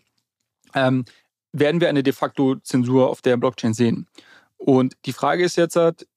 [0.74, 1.03] ähm,
[1.51, 4.07] werden wir eine de facto Zensur auf der Blockchain sehen.
[4.55, 6.07] Und die Frage ist jetzt halt,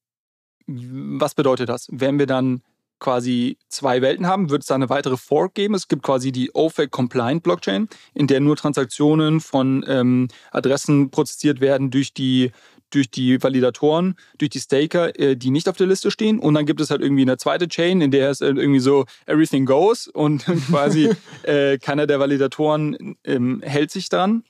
[0.65, 1.89] was bedeutet das?
[1.91, 2.61] Werden wir dann
[3.01, 5.73] quasi zwei Welten haben, wird es da eine weitere Fork geben.
[5.73, 11.91] Es gibt quasi die OFAC-Compliant Blockchain, in der nur Transaktionen von ähm, Adressen prozessiert werden
[11.91, 12.51] durch die
[12.93, 16.39] durch die Validatoren, durch die Staker, äh, die nicht auf der Liste stehen.
[16.39, 19.65] Und dann gibt es halt irgendwie eine zweite Chain, in der es irgendwie so everything
[19.65, 21.09] goes und quasi
[21.43, 24.43] äh, keiner der Validatoren ähm, hält sich dran.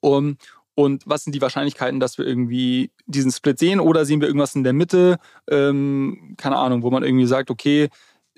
[0.00, 0.36] Um,
[0.78, 3.80] Und was sind die Wahrscheinlichkeiten, dass wir irgendwie diesen Split sehen?
[3.80, 5.18] Oder sehen wir irgendwas in der Mitte?
[5.50, 7.88] Ähm, keine Ahnung, wo man irgendwie sagt, okay,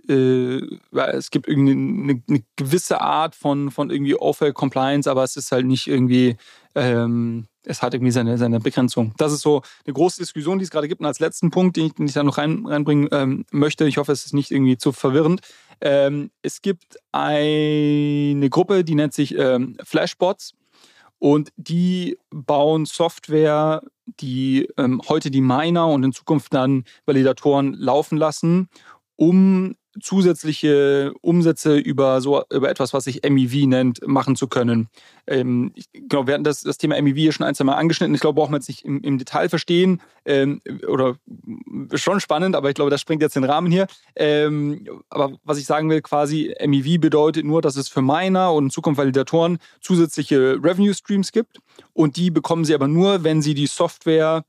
[0.08, 0.60] äh,
[1.12, 5.52] es gibt irgendwie eine, eine, gewisse Art von, von irgendwie Offer Compliance, aber es ist
[5.52, 6.38] halt nicht irgendwie,
[6.74, 9.12] ähm, es hat irgendwie seine, seine Begrenzung.
[9.18, 11.02] Das ist so eine große Diskussion, die es gerade gibt.
[11.02, 13.98] Und als letzten Punkt, den ich, den ich da noch rein, reinbringen ähm, möchte, ich
[13.98, 15.42] hoffe, es ist nicht irgendwie zu verwirrend.
[15.82, 20.54] Ähm, es gibt eine Gruppe, die nennt sich ähm, Flashbots.
[21.20, 28.18] Und die bauen Software, die ähm, heute die Miner und in Zukunft dann Validatoren laufen
[28.18, 28.68] lassen,
[29.16, 34.88] um zusätzliche Umsätze über so über etwas, was sich MEV nennt, machen zu können.
[35.26, 38.14] Ähm, ich, genau, wir hatten das, das Thema MEV hier schon ein, zwei Mal angeschnitten.
[38.14, 40.00] Ich glaube, brauchen wir jetzt nicht im, im Detail verstehen.
[40.24, 41.16] Ähm, oder
[41.94, 43.86] schon spannend, aber ich glaube, das springt jetzt den Rahmen hier.
[44.14, 48.64] Ähm, aber was ich sagen will, quasi MEV bedeutet nur, dass es für Miner und
[48.64, 51.58] in Zukunft Validatoren zusätzliche Revenue Streams gibt.
[51.92, 54.44] Und die bekommen sie aber nur, wenn sie die Software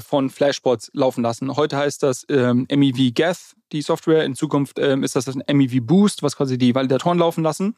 [0.00, 1.56] von Flashbots laufen lassen.
[1.56, 4.24] Heute heißt das ähm, MEV Geth, die Software.
[4.24, 7.76] In Zukunft ähm, ist das ein MEV Boost, was quasi die Validatoren laufen lassen.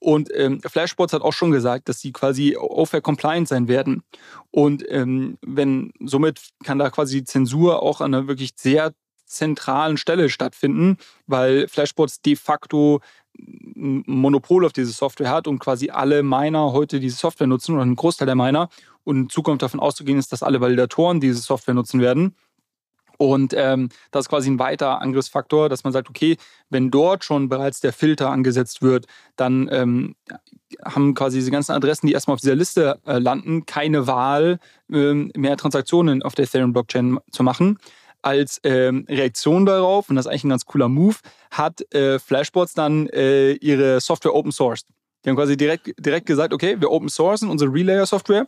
[0.00, 4.02] Und ähm, Flashbots hat auch schon gesagt, dass sie quasi OFAC compliant sein werden.
[4.50, 8.92] Und ähm, wenn somit kann da quasi Zensur auch an einer wirklich sehr
[9.28, 13.00] zentralen Stelle stattfinden, weil Flashbots de facto
[13.38, 17.84] ein Monopol auf diese Software hat und quasi alle Miner heute diese Software nutzen oder
[17.84, 18.68] ein Großteil der Miner
[19.04, 22.34] und in Zukunft davon auszugehen ist, dass alle Validatoren diese Software nutzen werden.
[23.18, 26.36] Und ähm, das ist quasi ein weiterer Angriffsfaktor, dass man sagt, okay,
[26.70, 30.14] wenn dort schon bereits der Filter angesetzt wird, dann ähm,
[30.84, 34.60] haben quasi diese ganzen Adressen, die erstmal auf dieser Liste äh, landen, keine Wahl,
[34.90, 37.78] ähm, mehr Transaktionen auf der Ethereum-Blockchain zu machen.
[38.22, 41.16] Als ähm, Reaktion darauf, und das ist eigentlich ein ganz cooler Move,
[41.50, 44.86] hat äh, Flashbots dann äh, ihre Software open sourced.
[45.24, 48.46] Die haben quasi direkt, direkt gesagt, okay, wir open sourcen unsere Relayer-Software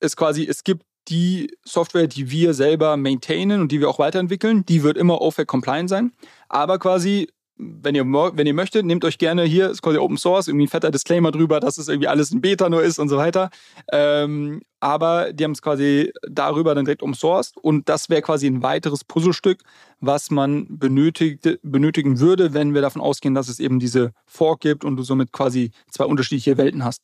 [0.00, 4.64] ist quasi, es gibt die Software, die wir selber maintainen und die wir auch weiterentwickeln,
[4.66, 6.12] die wird immer OFAC compliant sein.
[6.48, 7.28] Aber quasi,
[7.60, 10.70] wenn ihr, wenn ihr möchtet, nehmt euch gerne hier, ist quasi Open Source, irgendwie ein
[10.70, 13.50] fetter Disclaimer drüber, dass es irgendwie alles in Beta nur ist und so weiter.
[13.92, 18.62] Ähm, aber die haben es quasi darüber dann direkt umsourced und das wäre quasi ein
[18.62, 19.62] weiteres Puzzlestück,
[20.00, 24.96] was man benötigen würde, wenn wir davon ausgehen, dass es eben diese Fork gibt und
[24.96, 27.02] du somit quasi zwei unterschiedliche Welten hast.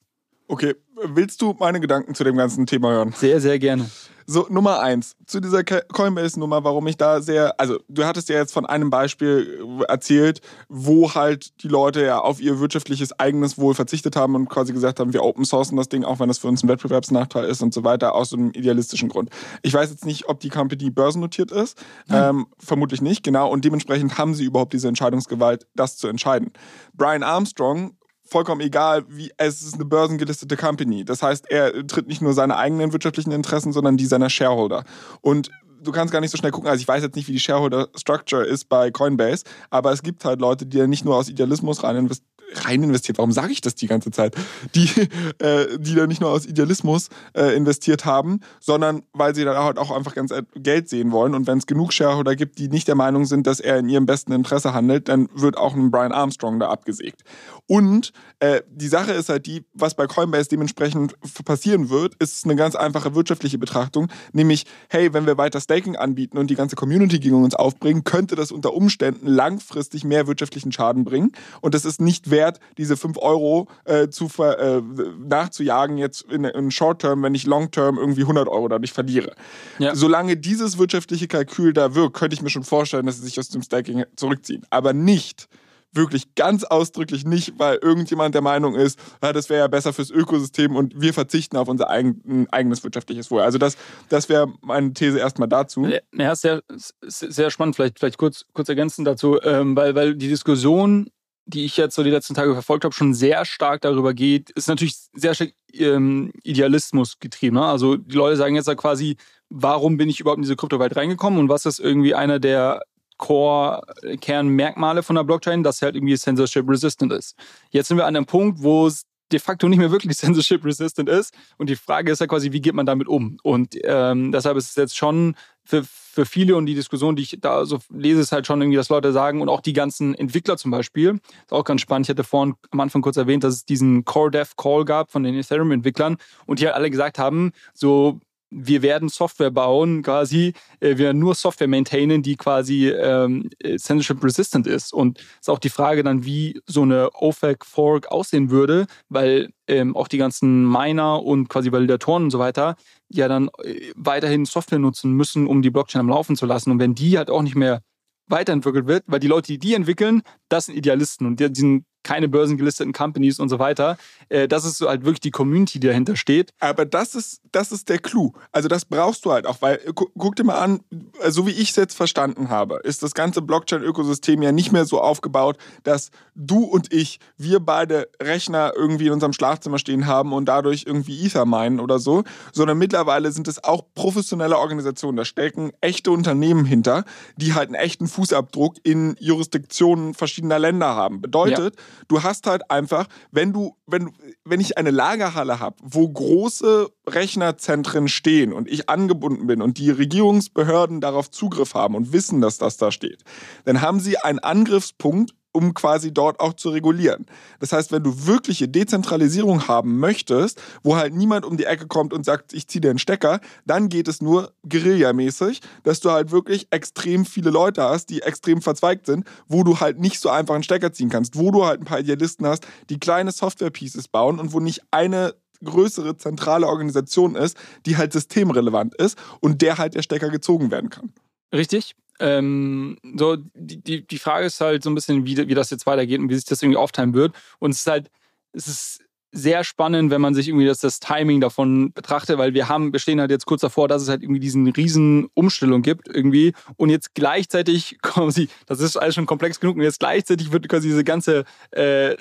[0.48, 3.12] Okay, willst du meine Gedanken zu dem ganzen Thema hören?
[3.16, 3.90] Sehr, sehr gerne.
[4.28, 8.52] So, Nummer eins, zu dieser Coinbase-Nummer, warum ich da sehr, also du hattest ja jetzt
[8.52, 13.74] von einem Beispiel äh, erzählt, wo halt die Leute ja auf ihr wirtschaftliches eigenes Wohl
[13.74, 16.48] verzichtet haben und quasi gesagt haben, wir open sourcen das Ding, auch wenn das für
[16.48, 19.30] uns ein Wettbewerbsnachteil ist und so weiter, aus einem idealistischen Grund.
[19.62, 21.80] Ich weiß jetzt nicht, ob die Company börsennotiert ist,
[22.10, 26.52] ähm, vermutlich nicht, genau, und dementsprechend haben sie überhaupt diese Entscheidungsgewalt, das zu entscheiden.
[26.94, 27.96] Brian Armstrong
[28.26, 31.04] vollkommen egal, wie es ist eine börsengelistete Company.
[31.04, 34.84] Das heißt, er tritt nicht nur seine eigenen wirtschaftlichen Interessen, sondern die seiner Shareholder.
[35.20, 35.50] Und
[35.82, 36.68] du kannst gar nicht so schnell gucken.
[36.68, 40.24] Also ich weiß jetzt nicht, wie die Shareholder Structure ist bei Coinbase, aber es gibt
[40.24, 43.18] halt Leute, die ja nicht nur aus Idealismus rein investieren rein investiert.
[43.18, 44.34] Warum sage ich das die ganze Zeit?
[44.74, 44.88] Die,
[45.38, 49.78] äh, die da nicht nur aus Idealismus äh, investiert haben, sondern weil sie da halt
[49.78, 51.34] auch einfach ganz Geld sehen wollen.
[51.34, 54.06] Und wenn es genug Shareholder gibt, die nicht der Meinung sind, dass er in ihrem
[54.06, 57.22] besten Interesse handelt, dann wird auch ein Brian Armstrong da abgesägt.
[57.66, 62.56] Und äh, die Sache ist halt die, was bei Coinbase dementsprechend passieren wird, ist eine
[62.56, 67.18] ganz einfache wirtschaftliche Betrachtung, nämlich, hey, wenn wir weiter Staking anbieten und die ganze Community
[67.18, 71.32] gegen uns aufbringen, könnte das unter Umständen langfristig mehr wirtschaftlichen Schaden bringen.
[71.60, 72.35] Und das ist nicht wert,
[72.78, 74.82] diese 5 Euro äh, zu äh,
[75.18, 79.34] nachzujagen jetzt in, in Short-Term, wenn ich Long-Term irgendwie 100 Euro dadurch verliere.
[79.78, 79.94] Ja.
[79.94, 83.48] Solange dieses wirtschaftliche Kalkül da wirkt, könnte ich mir schon vorstellen, dass sie sich aus
[83.48, 84.64] dem Staking zurückziehen.
[84.70, 85.48] Aber nicht
[85.96, 90.10] wirklich ganz ausdrücklich nicht, weil irgendjemand der Meinung ist, ja, das wäre ja besser fürs
[90.10, 93.40] Ökosystem und wir verzichten auf unser eigen, eigenes wirtschaftliches Wohl.
[93.40, 93.76] Also das,
[94.08, 95.86] das wäre meine These erstmal dazu.
[96.12, 96.62] Ja, sehr,
[97.02, 97.76] sehr spannend.
[97.76, 101.08] Vielleicht, vielleicht kurz, kurz ergänzend dazu, ähm, weil, weil die Diskussion
[101.46, 104.68] die ich jetzt so die letzten Tage verfolgt habe, schon sehr stark darüber geht, ist
[104.68, 107.56] natürlich sehr stark ähm, Idealismus getrieben.
[107.56, 107.64] Ne?
[107.64, 109.16] Also die Leute sagen jetzt ja quasi,
[109.48, 112.82] warum bin ich überhaupt in diese Kryptowelt reingekommen und was ist irgendwie einer der
[113.18, 117.36] Core-Kernmerkmale von der Blockchain, dass sie halt irgendwie censorship-resistant ist.
[117.70, 121.34] Jetzt sind wir an einem Punkt, wo es de facto nicht mehr wirklich censorship-resistant ist.
[121.58, 123.38] Und die Frage ist ja quasi, wie geht man damit um?
[123.42, 127.38] Und ähm, deshalb ist es jetzt schon für, für viele und die Diskussion, die ich
[127.40, 130.56] da so lese, ist halt schon irgendwie, dass Leute sagen und auch die ganzen Entwickler
[130.56, 132.06] zum Beispiel, ist auch ganz spannend.
[132.06, 135.24] Ich hatte vorhin am Anfang kurz erwähnt, dass es diesen Core Dev Call gab von
[135.24, 136.16] den Ethereum-Entwicklern
[136.46, 138.20] und die halt alle gesagt haben, so
[138.50, 144.22] wir werden Software bauen, quasi, äh, wir werden nur Software maintainen, die quasi ähm, censorship
[144.22, 144.92] resistant ist.
[144.92, 149.50] Und es ist auch die Frage dann, wie so eine OFAC Fork aussehen würde, weil
[149.66, 152.76] ähm, auch die ganzen Miner und quasi Validatoren und so weiter
[153.08, 156.70] ja dann äh, weiterhin Software nutzen müssen, um die Blockchain am Laufen zu lassen.
[156.70, 157.82] Und wenn die halt auch nicht mehr
[158.28, 161.84] weiterentwickelt wird, weil die Leute, die die entwickeln, das sind Idealisten und die, die sind
[162.06, 163.98] keine börsengelisteten Companies und so weiter.
[164.28, 166.54] Äh, das ist so halt wirklich die Community, die dahinter steht.
[166.60, 168.32] Aber das ist, das ist der Clou.
[168.52, 170.80] Also das brauchst du halt auch, weil gu guck dir mal an,
[171.28, 175.00] so wie ich es jetzt verstanden habe, ist das ganze Blockchain-Ökosystem ja nicht mehr so
[175.00, 180.44] aufgebaut, dass du und ich, wir beide Rechner irgendwie in unserem Schlafzimmer stehen haben und
[180.44, 185.16] dadurch irgendwie Ether meinen oder so, sondern mittlerweile sind es auch professionelle Organisationen.
[185.16, 187.04] Da stecken echte Unternehmen hinter,
[187.36, 191.20] die halt einen echten Fußabdruck in Jurisdiktionen verschiedener Länder haben.
[191.20, 194.12] Bedeutet, ja Du hast halt einfach, wenn du, wenn,
[194.44, 199.90] wenn ich eine Lagerhalle habe, wo große Rechnerzentren stehen und ich angebunden bin und die
[199.90, 203.24] Regierungsbehörden darauf Zugriff haben und wissen, dass das da steht,
[203.64, 207.24] dann haben sie einen Angriffspunkt um quasi dort auch zu regulieren.
[207.58, 212.12] Das heißt, wenn du wirkliche Dezentralisierung haben möchtest, wo halt niemand um die Ecke kommt
[212.12, 216.30] und sagt, ich ziehe dir einen Stecker, dann geht es nur guerillamäßig, dass du halt
[216.30, 220.54] wirklich extrem viele Leute hast, die extrem verzweigt sind, wo du halt nicht so einfach
[220.54, 224.38] einen Stecker ziehen kannst, wo du halt ein paar Idealisten hast, die kleine Software-Pieces bauen
[224.38, 225.34] und wo nicht eine
[225.64, 230.90] größere zentrale Organisation ist, die halt systemrelevant ist und der halt der Stecker gezogen werden
[230.90, 231.14] kann.
[231.52, 231.96] Richtig.
[232.20, 235.86] Ähm, so, die, die, die Frage ist halt so ein bisschen, wie, wie das jetzt
[235.86, 237.34] weitergeht und wie sich das irgendwie aufteilen wird.
[237.58, 238.10] Und es ist halt,
[238.52, 242.68] es ist sehr spannend, wenn man sich irgendwie das, das Timing davon betrachtet, weil wir
[242.68, 246.08] haben, wir stehen halt jetzt kurz davor, dass es halt irgendwie diesen riesen Umstellung gibt
[246.08, 246.52] irgendwie.
[246.76, 247.98] Und jetzt gleichzeitig
[248.28, 252.16] sie, das ist alles schon komplex genug und jetzt gleichzeitig wird quasi diese ganze äh,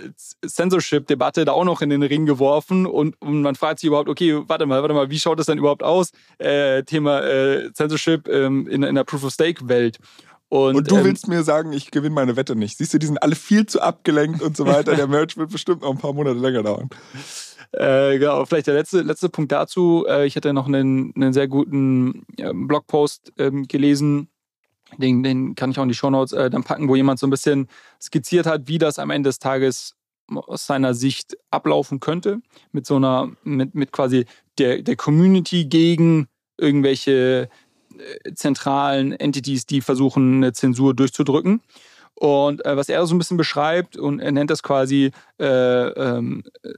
[0.45, 2.85] Censorship-Debatte da auch noch in den Ring geworfen.
[2.85, 5.57] Und, und man fragt sich überhaupt, okay, warte mal, warte mal, wie schaut das denn
[5.57, 6.11] überhaupt aus?
[6.37, 9.99] Äh, Thema äh, Censorship ähm, in, in der Proof-of-Stake-Welt
[10.49, 12.77] und, und, du ähm, willst mir sagen, ich gewinne meine Wette nicht.
[12.77, 14.95] Siehst du, die sind alle viel zu abgelenkt und so weiter.
[14.95, 16.89] Der Merch wird bestimmt noch ein paar Monate länger dauern.
[17.71, 20.05] Äh, genau, vielleicht der letzte, letzte Punkt dazu.
[20.07, 24.29] Äh, ich hatte noch einen, einen sehr guten äh, Blogpost ähm, gelesen.
[24.97, 27.31] Den, den kann ich auch in die Shownotes äh, dann packen, wo jemand so ein
[27.31, 27.67] bisschen
[28.01, 29.95] skizziert hat, wie das am Ende des Tages
[30.27, 32.39] aus seiner Sicht ablaufen könnte.
[32.71, 34.25] Mit so einer, mit, mit quasi
[34.57, 36.27] der, der Community gegen
[36.57, 37.49] irgendwelche
[38.33, 41.61] zentralen Entities, die versuchen, eine Zensur durchzudrücken.
[42.15, 46.43] Und äh, was er so ein bisschen beschreibt, und er nennt das quasi äh, ähm,
[46.63, 46.69] äh,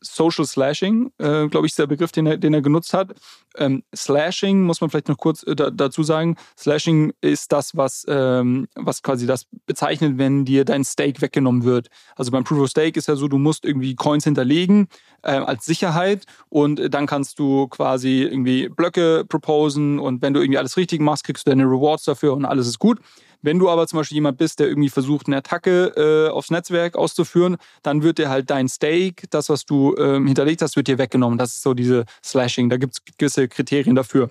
[0.00, 3.12] Social Slashing, äh, glaube ich, ist der Begriff, den er, den er genutzt hat.
[3.58, 6.36] Ähm, Slashing muss man vielleicht noch kurz äh, da, dazu sagen.
[6.58, 11.88] Slashing ist das, was, ähm, was quasi das bezeichnet, wenn dir dein Stake weggenommen wird.
[12.16, 14.88] Also beim Proof of Stake ist ja so, du musst irgendwie Coins hinterlegen
[15.22, 20.58] äh, als Sicherheit und dann kannst du quasi irgendwie Blöcke proposen und wenn du irgendwie
[20.58, 22.98] alles richtig machst, kriegst du deine Rewards dafür und alles ist gut.
[23.46, 26.96] Wenn du aber zum Beispiel jemand bist, der irgendwie versucht, eine Attacke äh, aufs Netzwerk
[26.96, 30.98] auszuführen, dann wird dir halt dein Stake, das, was du ähm, hinterlegt hast, wird dir
[30.98, 31.38] weggenommen.
[31.38, 32.70] Das ist so diese Slashing.
[32.70, 34.30] Da gibt es gewisse Kriterien dafür.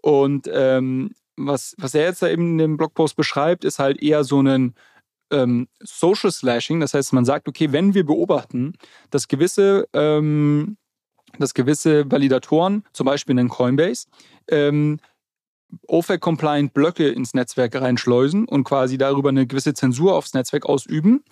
[0.00, 4.24] Und ähm, was, was er jetzt da eben in dem Blogpost beschreibt, ist halt eher
[4.24, 4.74] so ein
[5.30, 6.80] ähm, Social Slashing.
[6.80, 8.72] Das heißt, man sagt, okay, wenn wir beobachten,
[9.10, 10.78] dass gewisse, ähm,
[11.38, 14.06] dass gewisse Validatoren, zum Beispiel in Coinbase,
[14.48, 14.98] ähm,
[15.88, 21.24] OFAC-compliant Blöcke ins Netzwerk reinschleusen und quasi darüber eine gewisse Zensur aufs Netzwerk ausüben,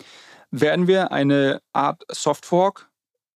[0.51, 2.89] werden wir eine Art Softfork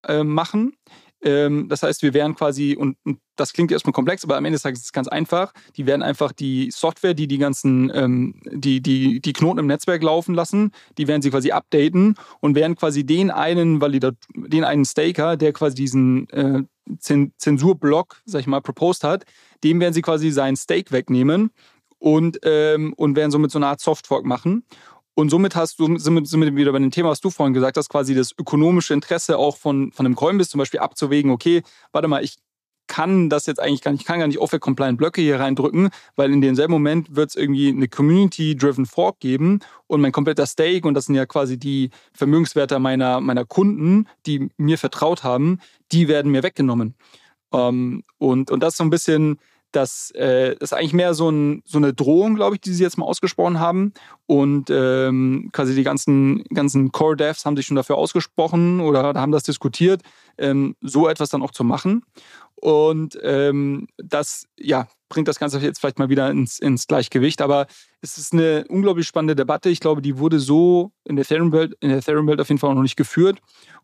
[0.08, 0.74] äh, machen.
[1.22, 4.56] Ähm, das heißt, wir werden quasi, und, und, das klingt erstmal komplex, aber am Ende
[4.56, 8.42] des Tages ist es ganz einfach, die werden einfach die Software, die die ganzen, ähm,
[8.52, 12.76] die, die, die Knoten im Netzwerk laufen lassen, die werden sie quasi updaten und werden
[12.76, 16.64] quasi den einen Validat den einen Staker, der quasi diesen äh,
[17.00, 19.26] Zensurblock, sag ich mal, proposed hat,
[19.64, 21.52] dem werden sie quasi seinen Stake wegnehmen
[22.00, 24.64] und, ähm, und werden somit so eine Art Softfork machen.
[25.20, 27.90] Und somit hast du, sind wir wieder bei dem Thema, was du vorhin gesagt hast,
[27.90, 31.62] quasi das ökonomische Interesse auch von, von einem Coinbase zum Beispiel abzuwägen, okay,
[31.92, 32.38] warte mal, ich
[32.88, 36.32] kann das jetzt eigentlich gar nicht, ich kann gar nicht Offer-Compliant Blöcke hier reindrücken, weil
[36.32, 40.94] in demselben Moment wird es irgendwie eine Community-driven Fork geben und mein kompletter Stake, und
[40.94, 45.60] das sind ja quasi die Vermögenswerte meiner, meiner Kunden, die mir vertraut haben,
[45.92, 46.96] die werden mir weggenommen.
[47.52, 49.38] Ähm, und, und das ist so ein bisschen
[49.72, 52.98] das äh, ist eigentlich mehr so, ein, so eine Drohung, glaube ich, die sie jetzt
[52.98, 53.94] mal ausgesprochen haben.
[54.26, 59.44] Und ähm, quasi die ganzen, ganzen Core-Devs haben sich schon dafür ausgesprochen oder haben das
[59.44, 60.02] diskutiert,
[60.38, 62.04] ähm, so etwas dann auch zu machen.
[62.56, 67.42] Und ähm, das ja, bringt das Ganze jetzt vielleicht mal wieder ins, ins Gleichgewicht.
[67.42, 67.68] Aber
[68.02, 69.70] es ist eine unglaublich spannende Debatte.
[69.70, 73.40] Ich glaube, die wurde so in der Ethereum-Welt Ethereum auf jeden Fall noch nicht geführt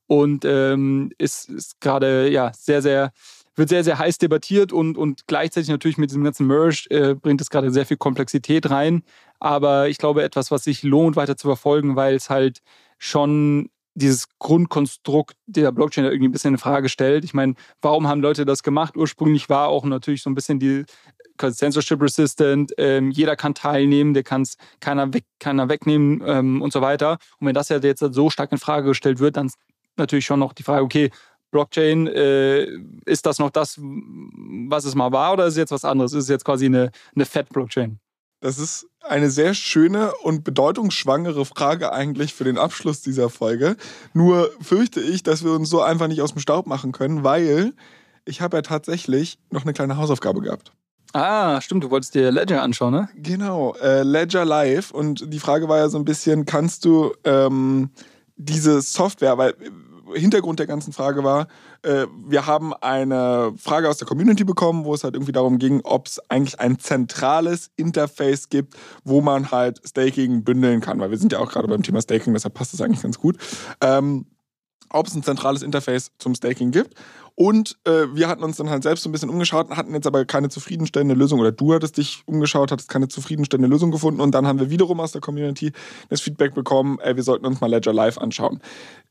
[0.08, 3.12] und ähm, ist, ist gerade ja, sehr, sehr
[3.56, 7.42] wird sehr, sehr heiß debattiert und, und gleichzeitig natürlich mit diesem ganzen Merge äh, bringt
[7.42, 9.04] es gerade sehr viel Komplexität rein.
[9.40, 12.60] Aber ich glaube, etwas, was sich lohnt, weiter zu verfolgen, weil es halt
[12.98, 17.24] schon dieses Grundkonstrukt der Blockchain irgendwie ein bisschen in Frage stellt.
[17.24, 18.98] Ich meine, warum haben Leute das gemacht?
[18.98, 20.84] Ursprünglich war auch natürlich so ein bisschen die
[21.38, 26.72] Censorship Resistant, ähm, jeder kann teilnehmen, der kann es keiner, weg, keiner wegnehmen ähm, und
[26.72, 27.18] so weiter.
[27.40, 29.50] Und wenn das ja jetzt so stark in Frage gestellt wird, dann
[29.98, 31.10] natürlich schon noch die Frage, okay,
[31.56, 32.68] Blockchain, äh,
[33.06, 36.12] ist das noch das, was es mal war, oder ist es jetzt was anderes?
[36.12, 37.98] Ist es jetzt quasi eine, eine Fat-Blockchain?
[38.42, 43.78] Das ist eine sehr schöne und bedeutungsschwangere Frage eigentlich für den Abschluss dieser Folge.
[44.14, 47.72] Nur fürchte ich, dass wir uns so einfach nicht aus dem Staub machen können, weil
[48.26, 50.74] ich habe ja tatsächlich noch eine kleine Hausaufgabe gehabt.
[51.14, 53.08] Ah, stimmt, du wolltest dir Ledger anschauen, ne?
[53.16, 54.92] Genau, äh, Ledger Live.
[54.92, 57.92] Und die Frage war ja so ein bisschen, kannst du ähm,
[58.36, 59.56] diese Software, weil
[60.14, 61.48] Hintergrund der ganzen Frage war,
[61.82, 65.82] äh, wir haben eine Frage aus der Community bekommen, wo es halt irgendwie darum ging,
[65.84, 71.18] ob es eigentlich ein zentrales Interface gibt, wo man halt Staking bündeln kann, weil wir
[71.18, 73.38] sind ja auch gerade beim Thema Staking, deshalb passt das eigentlich ganz gut.
[73.82, 74.26] Ähm,
[74.90, 76.96] ob es ein zentrales Interface zum Staking gibt.
[77.36, 80.24] Und äh, wir hatten uns dann halt selbst so ein bisschen umgeschaut, hatten jetzt aber
[80.24, 81.42] keine zufriedenstellende Lösung.
[81.42, 84.22] Oder du hattest dich umgeschaut, hattest keine zufriedenstellende Lösung gefunden.
[84.22, 85.74] Und dann haben wir wiederum aus der Community
[86.10, 88.62] das Feedback bekommen, ey, wir sollten uns mal Ledger Live anschauen.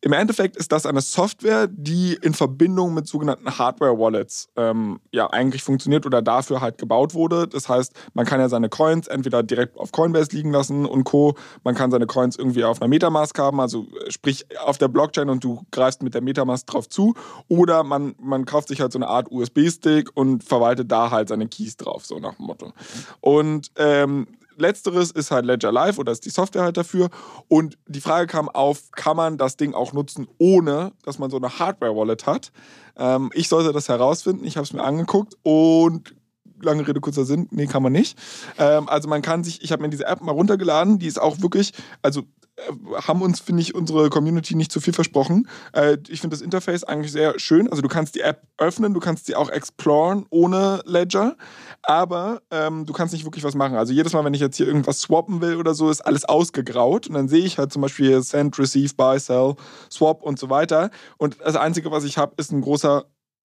[0.00, 5.62] Im Endeffekt ist das eine Software, die in Verbindung mit sogenannten Hardware-Wallets ähm, ja eigentlich
[5.62, 7.46] funktioniert oder dafür halt gebaut wurde.
[7.46, 11.34] Das heißt, man kann ja seine Coins entweder direkt auf Coinbase liegen lassen und Co.
[11.62, 15.44] Man kann seine Coins irgendwie auf einer Metamask haben, also sprich auf der Blockchain und
[15.44, 17.14] du greifst mit der Metamask drauf zu.
[17.48, 21.48] Oder man man, kauft sich halt so eine Art USB-Stick und verwaltet da halt seine
[21.48, 22.72] Keys drauf, so nach dem Motto.
[23.20, 27.10] Und ähm, letzteres ist halt Ledger Live oder ist die Software halt dafür.
[27.48, 31.36] Und die Frage kam auf, kann man das Ding auch nutzen, ohne dass man so
[31.36, 32.52] eine Hardware-Wallet hat?
[32.96, 34.44] Ähm, ich sollte das herausfinden.
[34.44, 36.14] Ich habe es mir angeguckt und
[36.62, 38.18] lange Rede, kurzer Sinn, nee, kann man nicht.
[38.58, 41.40] Ähm, also man kann sich, ich habe mir diese App mal runtergeladen, die ist auch
[41.40, 42.22] wirklich, also
[42.56, 45.48] äh, haben uns, finde ich, unsere Community nicht zu viel versprochen.
[45.72, 47.68] Äh, ich finde das Interface eigentlich sehr schön.
[47.68, 51.36] Also du kannst die App öffnen, du kannst sie auch exploren ohne Ledger,
[51.82, 53.76] aber ähm, du kannst nicht wirklich was machen.
[53.76, 57.08] Also jedes Mal, wenn ich jetzt hier irgendwas swappen will oder so, ist alles ausgegraut
[57.08, 59.56] und dann sehe ich halt zum Beispiel Send, Receive, Buy, Sell,
[59.90, 60.90] Swap und so weiter.
[61.16, 63.04] Und das Einzige, was ich habe, ist ein großer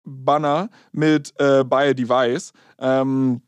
[0.05, 2.53] Banner mit äh, Buy a Device.
[2.78, 3.42] Ähm,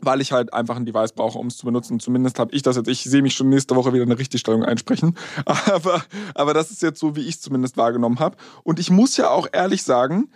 [0.00, 2.00] weil ich halt einfach ein Device brauche, um es zu benutzen.
[2.00, 2.88] Zumindest habe ich das jetzt.
[2.88, 5.16] Ich sehe mich schon nächste Woche wieder eine Richtigstellung einsprechen.
[5.46, 6.02] Aber,
[6.34, 8.36] aber das ist jetzt so, wie ich es zumindest wahrgenommen habe.
[8.62, 10.30] Und ich muss ja auch ehrlich sagen,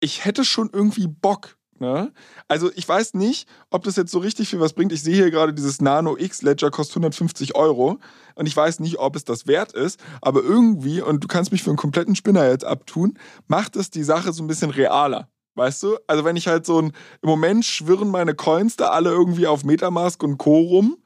[0.00, 1.57] ich hätte schon irgendwie Bock.
[1.80, 2.12] Ne?
[2.48, 4.92] Also ich weiß nicht, ob das jetzt so richtig viel was bringt.
[4.92, 7.98] Ich sehe hier gerade dieses Nano X Ledger kostet 150 Euro
[8.34, 11.62] und ich weiß nicht, ob es das wert ist, aber irgendwie, und du kannst mich
[11.62, 15.28] für einen kompletten Spinner jetzt abtun, macht es die Sache so ein bisschen realer.
[15.54, 15.98] Weißt du?
[16.06, 19.64] Also wenn ich halt so ein, im Moment schwirren meine Coins da alle irgendwie auf
[19.64, 20.60] Metamask und Co.
[20.60, 20.98] rum.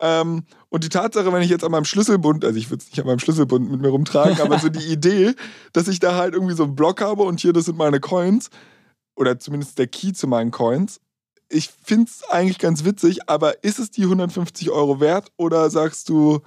[0.00, 3.00] Ähm, und die Tatsache, wenn ich jetzt an meinem Schlüsselbund, also ich würde es nicht
[3.00, 5.34] an meinem Schlüsselbund mit mir rumtragen, aber so die Idee,
[5.72, 8.50] dass ich da halt irgendwie so einen Block habe und hier, das sind meine Coins,
[9.16, 11.00] oder zumindest der Key zu meinen Coins.
[11.48, 16.08] Ich finde es eigentlich ganz witzig, aber ist es die 150 Euro wert oder sagst
[16.08, 16.40] du,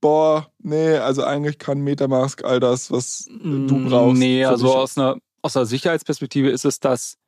[0.00, 4.18] boah, nee, also eigentlich kann Metamask all das, was du mm, brauchst?
[4.18, 7.18] Nee, also aus einer aus der Sicherheitsperspektive ist es das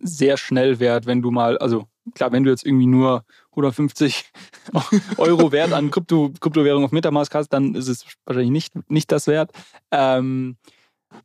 [0.00, 4.32] sehr schnell wert, wenn du mal, also klar, wenn du jetzt irgendwie nur 150
[5.18, 9.26] Euro Wert an Krypto, Kryptowährung auf Metamask hast, dann ist es wahrscheinlich nicht, nicht das
[9.26, 9.52] wert.
[9.90, 10.56] Ähm,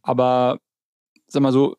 [0.01, 0.60] aber
[1.28, 1.78] sag mal so,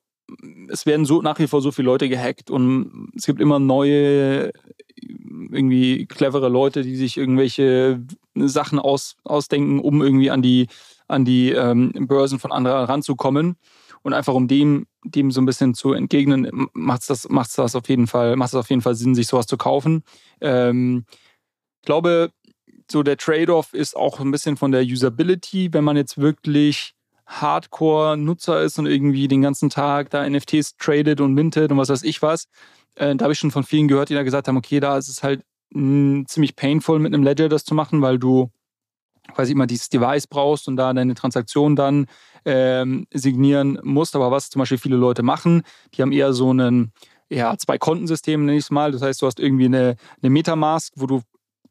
[0.69, 4.53] es werden so nach wie vor so viele Leute gehackt und es gibt immer neue,
[4.97, 8.03] irgendwie clevere Leute, die sich irgendwelche
[8.35, 10.69] Sachen aus, ausdenken, um irgendwie an die,
[11.09, 13.57] an die ähm, Börsen von anderen ranzukommen.
[14.03, 17.87] Und einfach um dem, dem so ein bisschen zu entgegnen, macht das, macht's das auf
[17.89, 20.05] jeden Fall, macht es auf jeden Fall Sinn, sich sowas zu kaufen.
[20.41, 21.05] Ähm,
[21.83, 22.33] ich glaube,
[22.91, 26.95] so der Trade-off ist auch ein bisschen von der Usability, wenn man jetzt wirklich
[27.31, 32.03] Hardcore-Nutzer ist und irgendwie den ganzen Tag da NFTs tradet und mintet und was weiß
[32.03, 32.47] ich was.
[32.97, 35.09] Äh, da habe ich schon von vielen gehört, die da gesagt haben, okay, da ist
[35.09, 38.51] es halt mh, ziemlich painful mit einem Ledger das zu machen, weil du
[39.33, 42.07] quasi immer dieses Device brauchst und da deine Transaktion dann
[42.45, 44.17] ähm, signieren musst.
[44.17, 45.63] Aber was zum Beispiel viele Leute machen,
[45.95, 46.93] die haben eher so einen
[47.31, 48.91] ja, zwei Kontensystem, nenne ich es mal.
[48.91, 51.23] Das heißt, du hast irgendwie eine, eine Metamask, wo du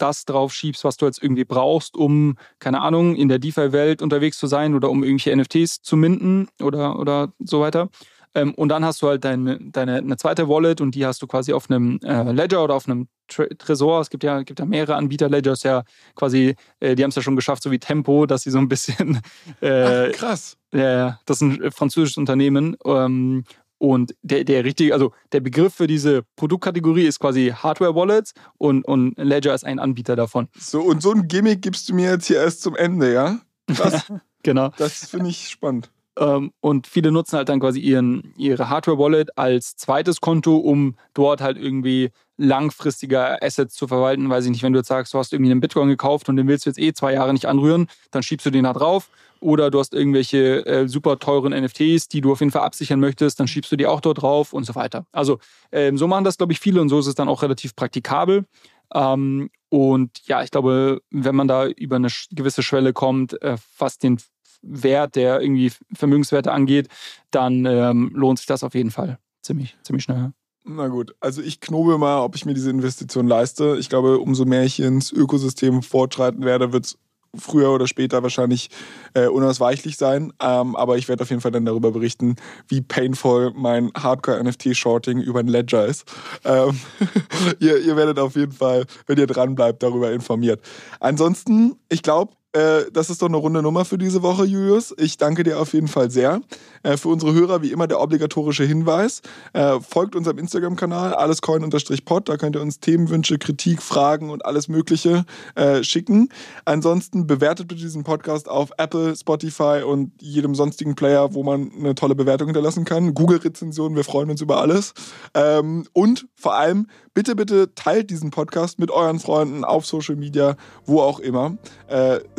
[0.01, 4.37] das drauf schiebst, was du jetzt irgendwie brauchst, um, keine Ahnung, in der DeFi-Welt unterwegs
[4.37, 7.89] zu sein oder um irgendwelche NFTs zu minden oder, oder so weiter.
[8.35, 11.27] Ähm, und dann hast du halt deine, deine eine zweite Wallet und die hast du
[11.27, 14.01] quasi auf einem äh, Ledger oder auf einem Tre Tresor.
[14.01, 15.29] Es gibt ja, gibt ja mehrere Anbieter.
[15.29, 15.83] Ledger ist ja
[16.15, 18.67] quasi, äh, die haben es ja schon geschafft, so wie Tempo, dass sie so ein
[18.67, 19.21] bisschen.
[19.61, 20.57] Äh, Ach, krass.
[20.73, 22.77] Ja, das ist ein französisches Unternehmen.
[22.85, 23.43] Ähm,
[23.79, 28.83] Und der, der richtige, also der Begriff für diese Produktkategorie ist quasi Hardware Wallets und,
[28.83, 30.49] und Ledger ist ein Anbieter davon.
[30.57, 33.39] So, und so ein Gimmick gibst du mir jetzt hier erst zum Ende, ja?
[33.67, 34.05] Das,
[34.43, 34.69] genau.
[34.77, 35.89] Das finde ich spannend.
[36.17, 41.39] Ähm, und viele nutzen halt dann quasi ihren, ihre Hardware-Wallet als zweites Konto, um dort
[41.39, 44.29] halt irgendwie langfristiger Assets zu verwalten.
[44.29, 46.47] Weiß ich nicht, wenn du jetzt sagst, du hast irgendwie einen Bitcoin gekauft und den
[46.47, 49.09] willst du jetzt eh zwei Jahre nicht anrühren, dann schiebst du den da drauf.
[49.41, 53.39] Oder du hast irgendwelche äh, super teuren NFTs, die du auf jeden Fall absichern möchtest,
[53.39, 55.05] dann schiebst du die auch dort drauf und so weiter.
[55.11, 55.39] Also
[55.71, 58.45] ähm, so machen das, glaube ich, viele und so ist es dann auch relativ praktikabel.
[58.93, 63.97] Ähm, und ja, ich glaube, wenn man da über eine gewisse Schwelle kommt, äh, was
[63.97, 64.17] den
[64.61, 66.89] Wert, der irgendwie Vermögenswerte angeht,
[67.31, 70.33] dann ähm, lohnt sich das auf jeden Fall ziemlich, ziemlich schnell.
[70.65, 73.77] Na gut, also ich knobe mal, ob ich mir diese Investition leiste.
[73.79, 76.97] Ich glaube, umso mehr ich ins Ökosystem fortschreiten werde, wird es
[77.37, 78.69] früher oder später wahrscheinlich
[79.13, 80.33] äh, unausweichlich sein.
[80.41, 82.35] Ähm, aber ich werde auf jeden Fall dann darüber berichten,
[82.67, 86.11] wie painful mein Hardcore-NFT-Shorting über ein Ledger ist.
[86.43, 86.79] Ähm,
[87.59, 90.61] ihr, ihr werdet auf jeden Fall, wenn ihr dran bleibt, darüber informiert.
[90.99, 94.93] Ansonsten, ich glaube, äh, das ist doch eine runde Nummer für diese Woche, Julius.
[94.97, 96.41] Ich danke dir auf jeden Fall sehr.
[96.81, 99.21] Äh, für unsere Hörer wie immer der obligatorische Hinweis.
[99.53, 102.27] Äh, folgt unserem Instagram-Kanal, allescoin-pod.
[102.27, 106.29] Da könnt ihr uns Themenwünsche, Kritik, Fragen und alles Mögliche äh, schicken.
[106.65, 111.93] Ansonsten bewertet bitte diesen Podcast auf Apple, Spotify und jedem sonstigen Player, wo man eine
[111.93, 113.13] tolle Bewertung hinterlassen kann.
[113.13, 114.93] Google-Rezensionen, wir freuen uns über alles.
[115.35, 120.55] Ähm, und vor allem, bitte, bitte teilt diesen Podcast mit euren Freunden auf Social Media,
[120.85, 121.57] wo auch immer.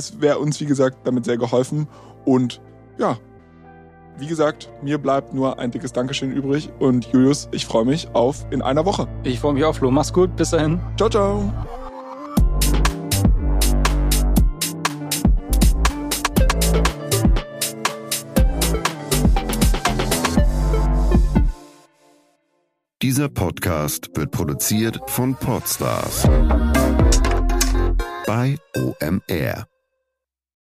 [0.01, 1.87] Es wäre uns, wie gesagt, damit sehr geholfen.
[2.25, 2.63] Und
[2.97, 3.19] ja,
[4.17, 6.71] wie gesagt, mir bleibt nur ein dickes Dankeschön übrig.
[6.79, 9.07] Und Julius, ich freue mich auf in einer Woche.
[9.25, 9.91] Ich freue mich auf Flo.
[9.91, 10.35] Mach's gut.
[10.37, 10.81] Bis dahin.
[10.97, 11.53] Ciao, ciao.
[23.03, 26.27] Dieser Podcast wird produziert von Podstars
[28.27, 29.70] bei OMR.